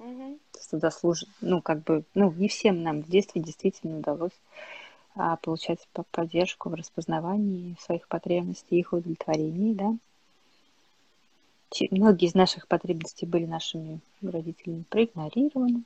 [0.00, 0.38] угу.
[0.60, 1.28] что заслужит.
[1.40, 4.32] Ну, как бы, ну, не всем нам в детстве действительно удалось
[5.14, 5.78] а, получать
[6.10, 9.96] поддержку в распознавании своих потребностей, их удовлетворении, да
[11.90, 15.82] многие из наших потребностей были нашими родителями проигнорированы.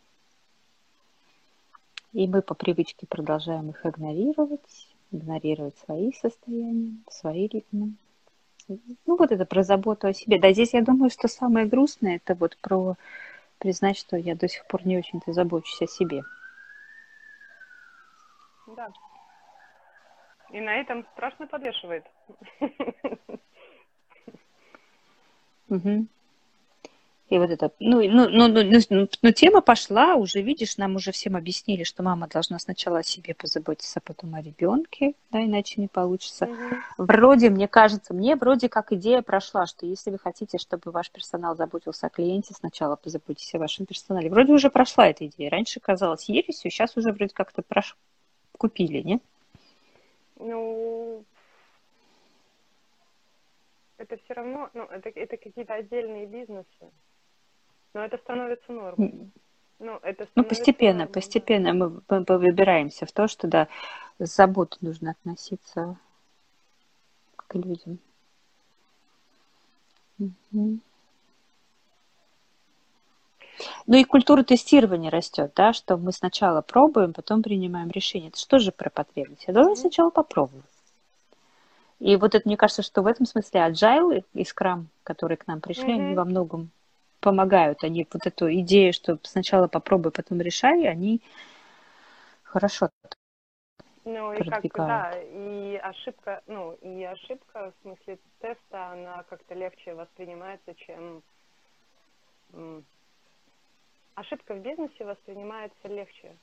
[2.13, 7.95] И мы по привычке продолжаем их игнорировать, игнорировать свои состояния, свои ритмы.
[8.69, 10.39] Ну, вот это про заботу о себе.
[10.39, 12.97] Да, здесь я думаю, что самое грустное, это вот про
[13.59, 16.23] признать, что я до сих пор не очень-то забочусь о себе.
[18.67, 18.91] Да.
[20.51, 22.05] И на этом страшно подвешивает.
[25.77, 26.07] Угу.
[27.31, 31.11] И вот это, ну, ну, ну, ну, ну, ну, тема пошла, уже видишь, нам уже
[31.11, 35.81] всем объяснили, что мама должна сначала о себе позаботиться, а потом о ребенке, да, иначе
[35.81, 36.45] не получится.
[36.45, 37.07] Угу.
[37.07, 41.57] Вроде, мне кажется, мне вроде как идея прошла, что если вы хотите, чтобы ваш персонал
[41.57, 44.29] заботился о клиенте, сначала позаботьтесь о вашем персонале.
[44.29, 45.51] Вроде уже прошла эта идея.
[45.51, 47.97] Раньше казалось ересью, сейчас уже вроде как-то прош...
[48.59, 49.21] купили, не?
[50.39, 51.25] Ну,
[53.99, 56.91] это все равно, ну, это, это какие-то отдельные бизнесы.
[57.93, 59.31] Но это становится нормой.
[59.79, 61.13] Ну, это ну, постепенно, нормой.
[61.13, 63.69] постепенно мы, мы выбираемся в то, что, да,
[64.19, 65.97] с заботой нужно относиться
[67.37, 67.99] к людям.
[70.19, 70.79] Угу.
[73.87, 78.31] Ну и культура тестирования растет, да, что мы сначала пробуем, потом принимаем решение.
[78.31, 79.45] Это что же про потребность?
[79.47, 80.65] Я должен сначала попробовать.
[82.01, 85.61] И вот это, мне кажется, что в этом смысле agile и Scrum, которые к нам
[85.61, 86.07] пришли, mm-hmm.
[86.07, 86.71] они во многом
[87.21, 87.85] помогают.
[87.85, 91.23] Они вот эту идею, что сначала попробуй, потом решай, они
[92.43, 92.91] хорошо
[94.05, 99.95] ну и как да, и ошибка, ну и ошибка в смысле теста, она как-то легче
[99.95, 101.23] воспринимается, чем
[104.15, 106.37] ошибка в бизнесе воспринимается легче.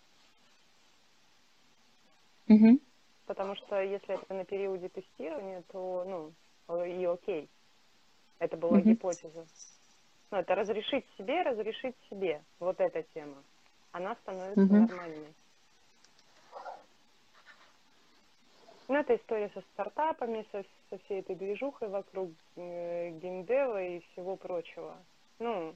[2.47, 2.79] Угу.
[3.31, 6.03] Потому что если это на периоде тестирования, то,
[6.67, 7.49] ну, и окей.
[8.39, 8.81] Это была mm-hmm.
[8.81, 9.45] гипотеза.
[10.31, 12.43] Ну, это разрешить себе, разрешить себе.
[12.59, 13.41] Вот эта тема.
[13.93, 14.85] Она становится mm-hmm.
[14.85, 15.33] нормальной.
[18.89, 24.35] Ну, это история со стартапами, со, со всей этой движухой вокруг э, геймдева и всего
[24.35, 24.97] прочего.
[25.39, 25.73] Ну,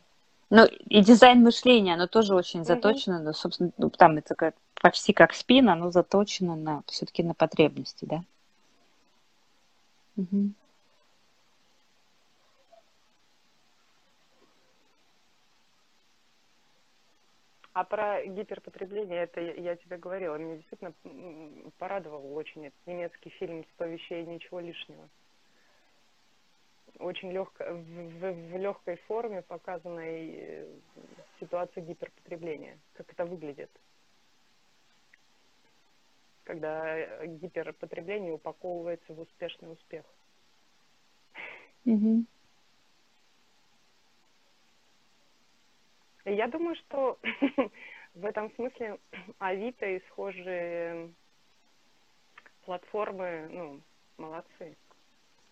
[0.50, 2.66] ну, и дизайн мышления, оно тоже очень mm-hmm.
[2.66, 7.34] заточено, ну, собственно, ну, там это как почти как спин, оно заточено на все-таки на
[7.34, 8.24] потребности, да?
[10.18, 10.52] Угу.
[17.74, 20.94] А про гиперпотребление, это я тебе говорила, меня действительно
[21.78, 25.10] порадовал очень этот немецкий фильм «Сто вещей и ничего лишнего».
[27.00, 30.66] Очень легко, в, в, легкой форме показана и
[31.40, 33.70] ситуация гиперпотребления, как это выглядит.
[36.44, 40.06] Когда гиперпотребление упаковывается в успешный успех.
[41.86, 42.26] Угу.
[46.26, 47.20] Я думаю, что
[48.16, 49.00] в этом смысле
[49.38, 51.14] Авито и схожие
[52.64, 53.82] платформы, ну,
[54.18, 54.76] молодцы.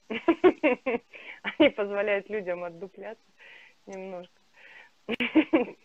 [1.60, 3.24] Они позволяют людям отдупляться
[3.86, 4.34] немножко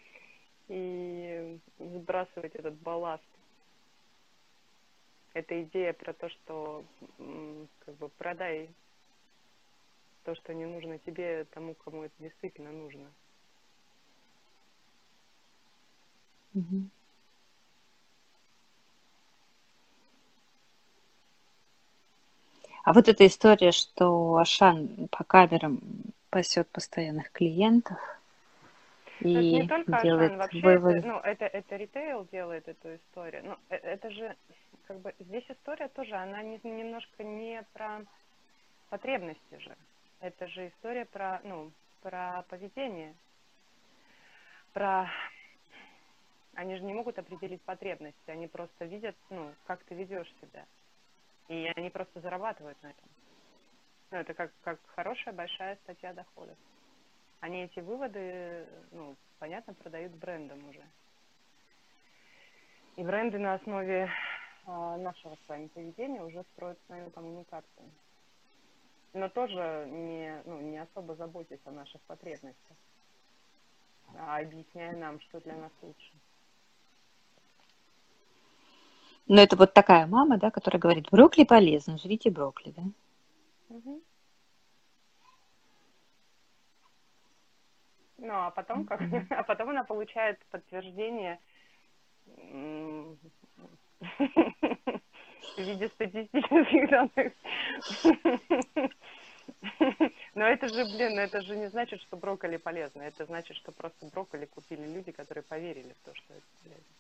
[0.69, 3.25] и сбрасывать этот балласт.
[5.35, 6.85] Это идея про то, что
[7.85, 8.71] как бы продай
[10.25, 13.11] то, что не нужно тебе, тому, кому это действительно нужно.
[22.85, 25.81] А вот эта история, что Ашан по камерам
[26.31, 27.99] пасет постоянных клиентов
[29.21, 30.97] и это не только делает Ашан, вообще вывод...
[30.97, 33.45] это, ну, это, это ритейл делает эту историю.
[33.45, 34.37] Но ну, э, это же,
[34.87, 38.03] как бы, здесь история тоже, она не, немножко не про
[38.91, 39.77] потребности же.
[40.21, 41.73] Это же история про, ну,
[42.03, 43.15] про поведение,
[44.73, 45.11] про
[46.55, 50.65] они же не могут определить потребности, они просто видят, ну, как ты ведешь себя.
[51.49, 53.09] И они просто зарабатывают на этом.
[54.11, 56.57] Ну, это как, как хорошая большая статья доходов.
[57.41, 60.83] Они эти выводы, ну, понятно, продают брендам уже.
[62.97, 64.11] И бренды на основе
[64.67, 67.91] э, нашего с вами поведения уже строят с нами коммуникацию.
[69.13, 72.77] Но тоже не, ну, не особо заботясь о наших потребностях,
[74.17, 76.18] а объясняя нам, что для нас лучше.
[79.29, 82.83] Но это вот такая мама, да, которая говорит, брокколи полезно, жрите брокколи, да?
[83.69, 84.03] Угу.
[88.19, 89.01] Ну, а потом как?
[89.31, 91.39] А потом она получает подтверждение
[92.27, 93.19] в
[95.59, 97.33] виде статистических данных.
[100.35, 103.03] Но это же, блин, это же не значит, что брокколи полезно.
[103.03, 106.98] Это значит, что просто брокколи купили люди, которые поверили в то, что это полезно.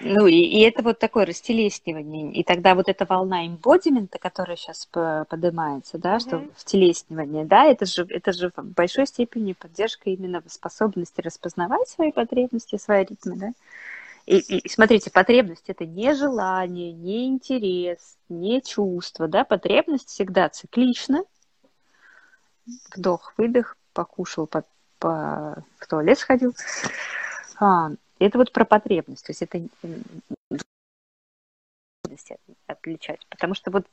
[0.00, 2.32] Ну, и, и это вот такое растелеснивание.
[2.32, 6.20] И тогда вот эта волна эмбодимента, которая сейчас поднимается, да, mm-hmm.
[6.20, 11.88] что в телеснивание, да, это же, это же в большой степени поддержка именно способности распознавать
[11.88, 13.52] свои потребности, свои ритмы, да.
[14.26, 21.24] И, и смотрите, потребность это не желание, не интерес, не чувство, да, потребность всегда циклична.
[22.94, 24.64] Вдох, выдох, покушал, по,
[24.98, 26.54] по, в туалет сходил.
[27.58, 27.90] А,
[28.26, 29.62] это вот про потребность, то есть это
[32.66, 33.86] отличать, потому что вот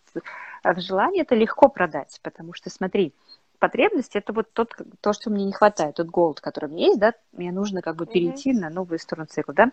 [0.63, 3.13] в желании это легко продать, потому что смотри,
[3.59, 6.99] потребность это вот тот, то, что мне не хватает, тот голод, который у меня есть,
[6.99, 8.59] да, мне нужно как бы перейти mm-hmm.
[8.61, 9.71] на новую сторону цикла, да,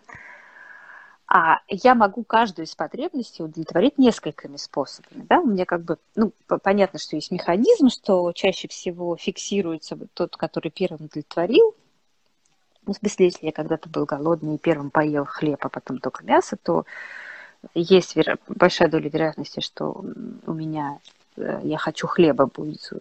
[1.27, 5.25] а я могу каждую из потребностей удовлетворить несколькими способами.
[5.27, 5.39] Да?
[5.39, 6.31] У меня как бы, ну,
[6.61, 11.75] понятно, что есть механизм, что чаще всего фиксируется тот, который первым удовлетворил,
[12.85, 16.23] ну, в смысле, если я когда-то был голодный и первым поел хлеб, а потом только
[16.23, 16.85] мясо, то
[17.73, 18.37] есть веро...
[18.47, 20.03] большая доля вероятности, что
[20.45, 20.99] у меня
[21.37, 22.91] э, я хочу хлеба будет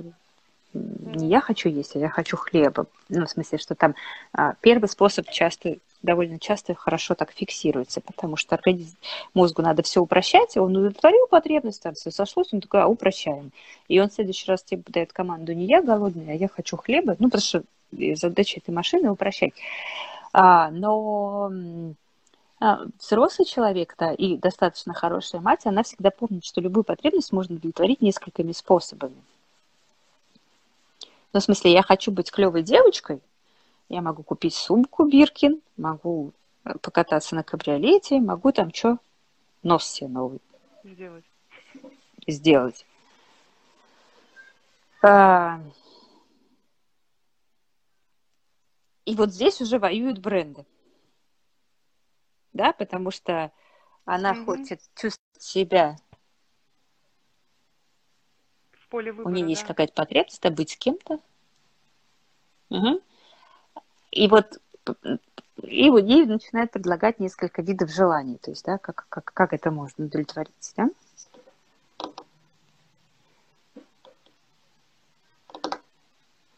[0.75, 2.87] не я хочу есть, а я хочу хлеба.
[3.09, 3.95] Ну, в смысле, что там
[4.33, 8.97] а, первый способ часто, довольно часто хорошо так фиксируется, потому что организм,
[9.35, 13.53] мозгу надо все упрощать, он удовлетворил потребность, там все сошлось, он такой, а упрощаем.
[13.89, 17.17] И он в следующий раз тебе дает команду не я голодный, а я хочу хлеба,
[17.19, 17.63] ну, потому что
[18.15, 19.53] задача этой машины упрощать.
[20.33, 21.51] А, но
[22.61, 27.57] а, взрослый человек, да, и достаточно хорошая мать, она всегда помнит, что любую потребность можно
[27.57, 29.17] удовлетворить несколькими способами.
[31.33, 33.21] Ну, в смысле, я хочу быть клевой девочкой,
[33.89, 36.33] я могу купить сумку Биркин, могу
[36.65, 38.99] э, покататься на кабриолете, могу там что,
[39.63, 40.41] нос себе новый.
[40.85, 41.25] Сделать.
[42.27, 42.87] Сделать.
[45.03, 45.61] А,
[49.05, 50.65] И вот здесь уже воюют бренды.
[52.53, 53.53] Да, потому что
[54.05, 54.45] она mm-hmm.
[54.45, 55.97] хочет чувствовать себя.
[58.73, 59.51] В поле выбора, У нее да?
[59.51, 61.19] есть какая-то потребность быть с кем-то.
[62.69, 63.03] Угу.
[64.13, 64.61] И вот
[65.63, 69.71] и вот ей начинает предлагать несколько видов желаний, то есть, да, как, как, как это
[69.71, 70.89] можно удовлетворить, да?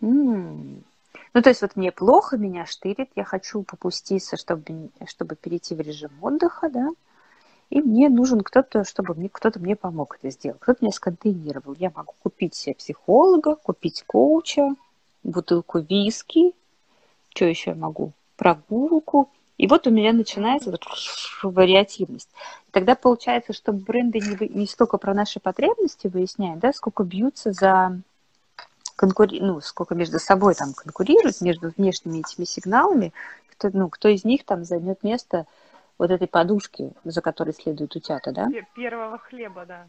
[0.01, 0.84] М-м.
[1.35, 5.81] Ну, то есть вот мне плохо, меня штырит, я хочу попуститься, чтобы, чтобы перейти в
[5.81, 6.91] режим отдыха, да,
[7.71, 11.75] и мне нужен кто-то, чтобы мне кто-то мне помог это сделать, кто-то меня сконтейнировал.
[11.77, 14.77] Я могу купить себе психолога, купить коуча,
[15.25, 16.53] бутылку виски,
[17.31, 19.29] что еще я могу, прогулку.
[19.59, 20.85] И вот у меня начинается вот
[21.43, 22.29] вариативность.
[22.71, 27.99] Тогда получается, что бренды не, не столько про наши потребности выясняют, да, сколько бьются за
[28.97, 29.41] конкури...
[29.41, 33.13] ну, сколько между собой там конкурируют, между внешними этими сигналами,
[33.51, 35.47] кто, ну, кто из них там займет место
[35.99, 38.49] вот этой подушки, за которой следует утята, да?
[38.75, 39.87] Первого хлеба, да.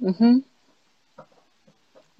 [0.00, 0.42] Угу.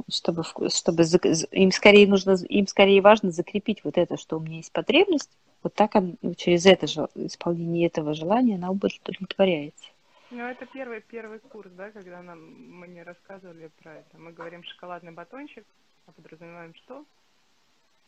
[0.09, 1.03] Чтобы, чтобы
[1.51, 5.31] им скорее нужно, им скорее важно закрепить вот это, что у меня есть потребность,
[5.63, 9.87] вот так он, ну, через это же исполнение этого желания она удовлетворяется.
[10.31, 12.39] Ну, это первый, первый курс, да, когда нам,
[12.71, 14.19] мы не рассказывали про это.
[14.19, 15.65] Мы говорим шоколадный батончик,
[16.07, 17.05] а подразумеваем что?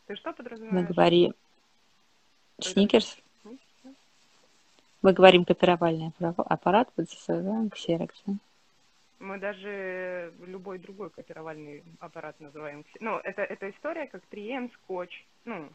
[0.06, 0.88] Ты что подразумеваешь?
[0.88, 1.34] Мы говорим
[2.60, 3.18] Сникерс.
[5.02, 8.22] Мы говорим копировальный аппарат, подразумеваем ксерокс.
[9.18, 12.84] Мы даже любой другой копировальный аппарат называем.
[13.00, 15.24] Ну, это, это история как 3М, скотч.
[15.44, 15.70] Ну,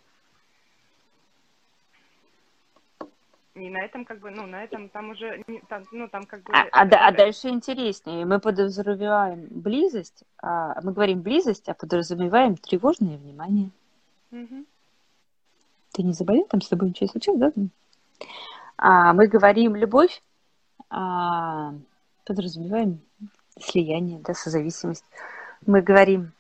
[3.54, 6.54] И на этом как бы, ну, на этом там уже, там, ну, там как бы...
[6.54, 8.26] А, а, а дальше интереснее.
[8.26, 13.72] Мы подразумеваем близость, а, мы говорим близость, а подразумеваем тревожное внимание.
[14.32, 14.66] Угу.
[15.92, 16.46] Ты не заболел?
[16.46, 18.26] Там с тобой ничего не случилось, да?
[18.78, 20.24] А, мы говорим любовь,
[20.90, 21.74] а,
[22.26, 23.02] подразумеваем
[23.60, 25.06] слияние, да, созависимость.
[25.66, 26.32] Мы говорим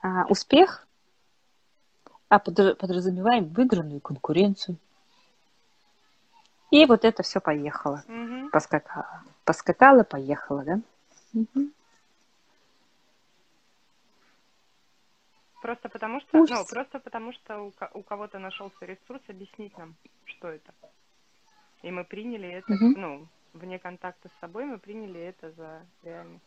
[0.00, 0.86] а, успех,
[2.28, 4.78] а подразумеваем выигранную конкуренцию.
[6.70, 8.02] И вот это все поехало.
[8.08, 8.50] Угу.
[8.50, 9.22] Поскакало.
[9.44, 10.80] Поскакало, поехало, да?
[11.34, 11.70] Угу.
[15.62, 16.58] Просто потому что, Ужас.
[16.58, 19.94] ну, просто потому что у, у кого-то нашелся ресурс объяснить нам,
[20.24, 20.72] что это.
[21.82, 22.94] И мы приняли это, угу.
[22.96, 26.44] ну, вне контакта с собой, мы приняли это за реальность.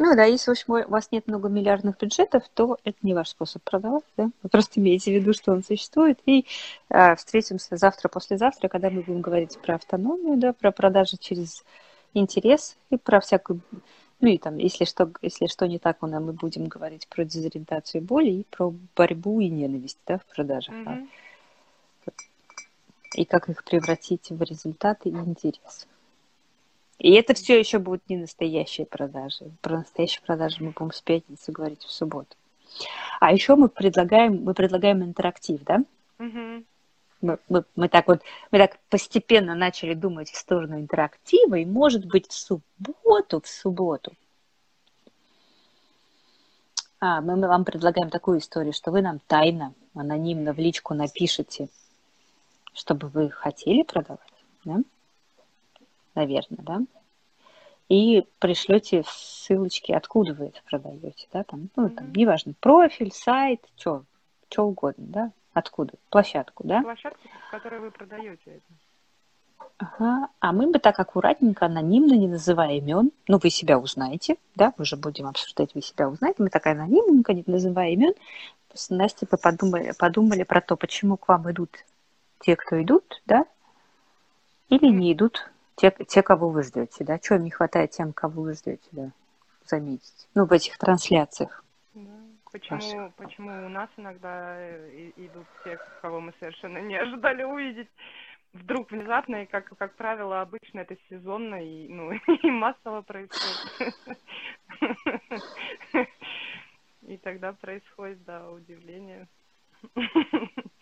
[0.00, 4.30] Ну да, если у вас нет многомиллиардных бюджетов, то это не ваш способ продавать, да?
[4.42, 6.46] Вы просто имеете в виду, что он существует, и
[6.88, 11.64] э, встретимся завтра, послезавтра, когда мы будем говорить про автономию, да, про продажи через
[12.14, 13.60] интерес и про всякую,
[14.20, 18.30] ну и там, если что, если что не так, мы будем говорить про дезориентацию боли
[18.30, 20.74] и про борьбу и ненависть, да, в продажах.
[20.74, 21.08] Mm-hmm.
[23.16, 25.86] И как их превратить в результаты и интерес.
[27.00, 29.50] И это все еще будут не настоящие продажи.
[29.62, 32.36] Про настоящие продажи мы будем с пятницы говорить в субботу.
[33.20, 35.82] А еще мы предлагаем, мы предлагаем интерактив, да?
[36.18, 36.64] Угу.
[37.22, 38.20] Мы, мы, мы так вот,
[38.50, 44.12] мы так постепенно начали думать в сторону интерактива, и может быть в субботу, в субботу
[47.00, 51.68] а, мы, мы вам предлагаем такую историю, что вы нам тайно, анонимно в личку напишите,
[52.74, 54.20] чтобы вы хотели продавать,
[54.64, 54.80] да?
[56.14, 56.80] Наверное, да,
[57.88, 61.94] и пришлете ссылочки, откуда вы это продаете, да, там, ну, mm-hmm.
[61.94, 64.04] там, неважно, профиль, сайт, что,
[64.48, 66.82] что угодно, да, откуда, площадку, да.
[66.82, 68.62] Площадку, в которой вы продаете это.
[69.78, 70.28] Ага.
[70.40, 74.84] А мы бы так аккуратненько, анонимно, не называя имен, ну, вы себя узнаете, да, мы
[74.84, 78.12] же будем обсуждать, вы себя узнаете, мы так анонимненько, не называя имен,
[78.74, 81.84] с Настей подумали, подумали про то, почему к вам идут
[82.40, 83.46] те, кто идут, да,
[84.68, 87.18] или не идут те, те, кого вы ждете, да?
[87.18, 89.10] Чего не хватает тем, кого вы ждете, да?
[89.64, 90.28] Заметить.
[90.34, 91.64] Ну, в этих трансляциях.
[91.94, 92.10] Да.
[92.50, 97.88] Почему, почему у нас иногда э, идут те, кого мы совершенно не ожидали увидеть?
[98.52, 102.12] Вдруг внезапно, и как, как правило, обычно это сезонно и, ну,
[102.42, 103.94] и массово происходит.
[107.02, 109.26] И тогда происходит, да, удивление.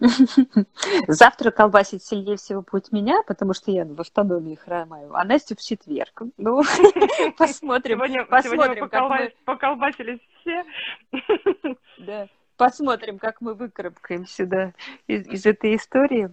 [1.08, 5.60] Завтра колбасить сильнее всего будет меня, потому что я в автономии хромаю, а Настю в
[5.60, 6.22] четверг.
[6.36, 6.62] Ну,
[7.36, 7.98] посмотрим.
[7.98, 9.32] Сегодня, посмотрим, сегодня как мы...
[9.44, 10.64] поколбасились все.
[11.98, 12.28] Да.
[12.56, 14.72] Посмотрим, как мы выкарабкаемся да,
[15.06, 16.30] из, из этой истории.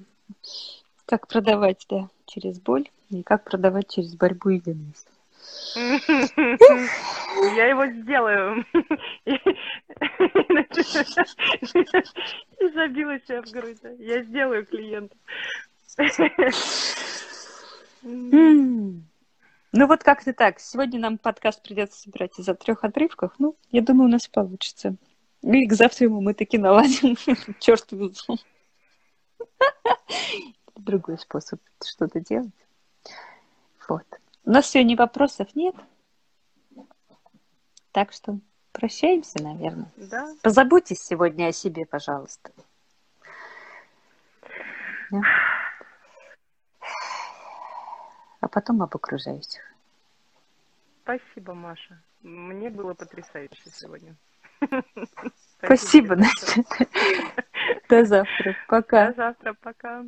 [1.06, 5.08] Как продавать, да, через боль, и как продавать через борьбу и ненависть.
[5.76, 8.66] Я его сделаю.
[12.60, 13.80] И забила себя в грудь.
[14.00, 15.16] Я сделаю клиента.
[19.78, 20.60] Ну вот как-то так.
[20.60, 23.34] Сегодня нам подкаст придется собирать из-за трех отрывков.
[23.40, 24.96] Ну, я думаю, у нас получится.
[25.42, 27.18] И к завтраму мы таки наладим
[27.60, 28.38] чертову зум.
[30.76, 32.54] Другой способ что-то делать.
[33.88, 34.06] Вот.
[34.46, 35.76] У нас сегодня вопросов нет.
[37.92, 38.40] Так что
[38.76, 39.90] Прощаемся, наверное.
[39.96, 40.36] Да.
[40.44, 42.52] Позаботьтесь сегодня о себе, пожалуйста.
[45.12, 45.22] Да.
[48.42, 49.62] А потом об окружающих.
[51.04, 51.98] Спасибо, Маша.
[52.22, 54.14] Мне было потрясающе сегодня.
[55.64, 56.66] Спасибо, Настя.
[57.88, 58.56] До завтра.
[58.68, 59.08] Пока.
[59.08, 59.54] До завтра.
[59.54, 60.04] Пока.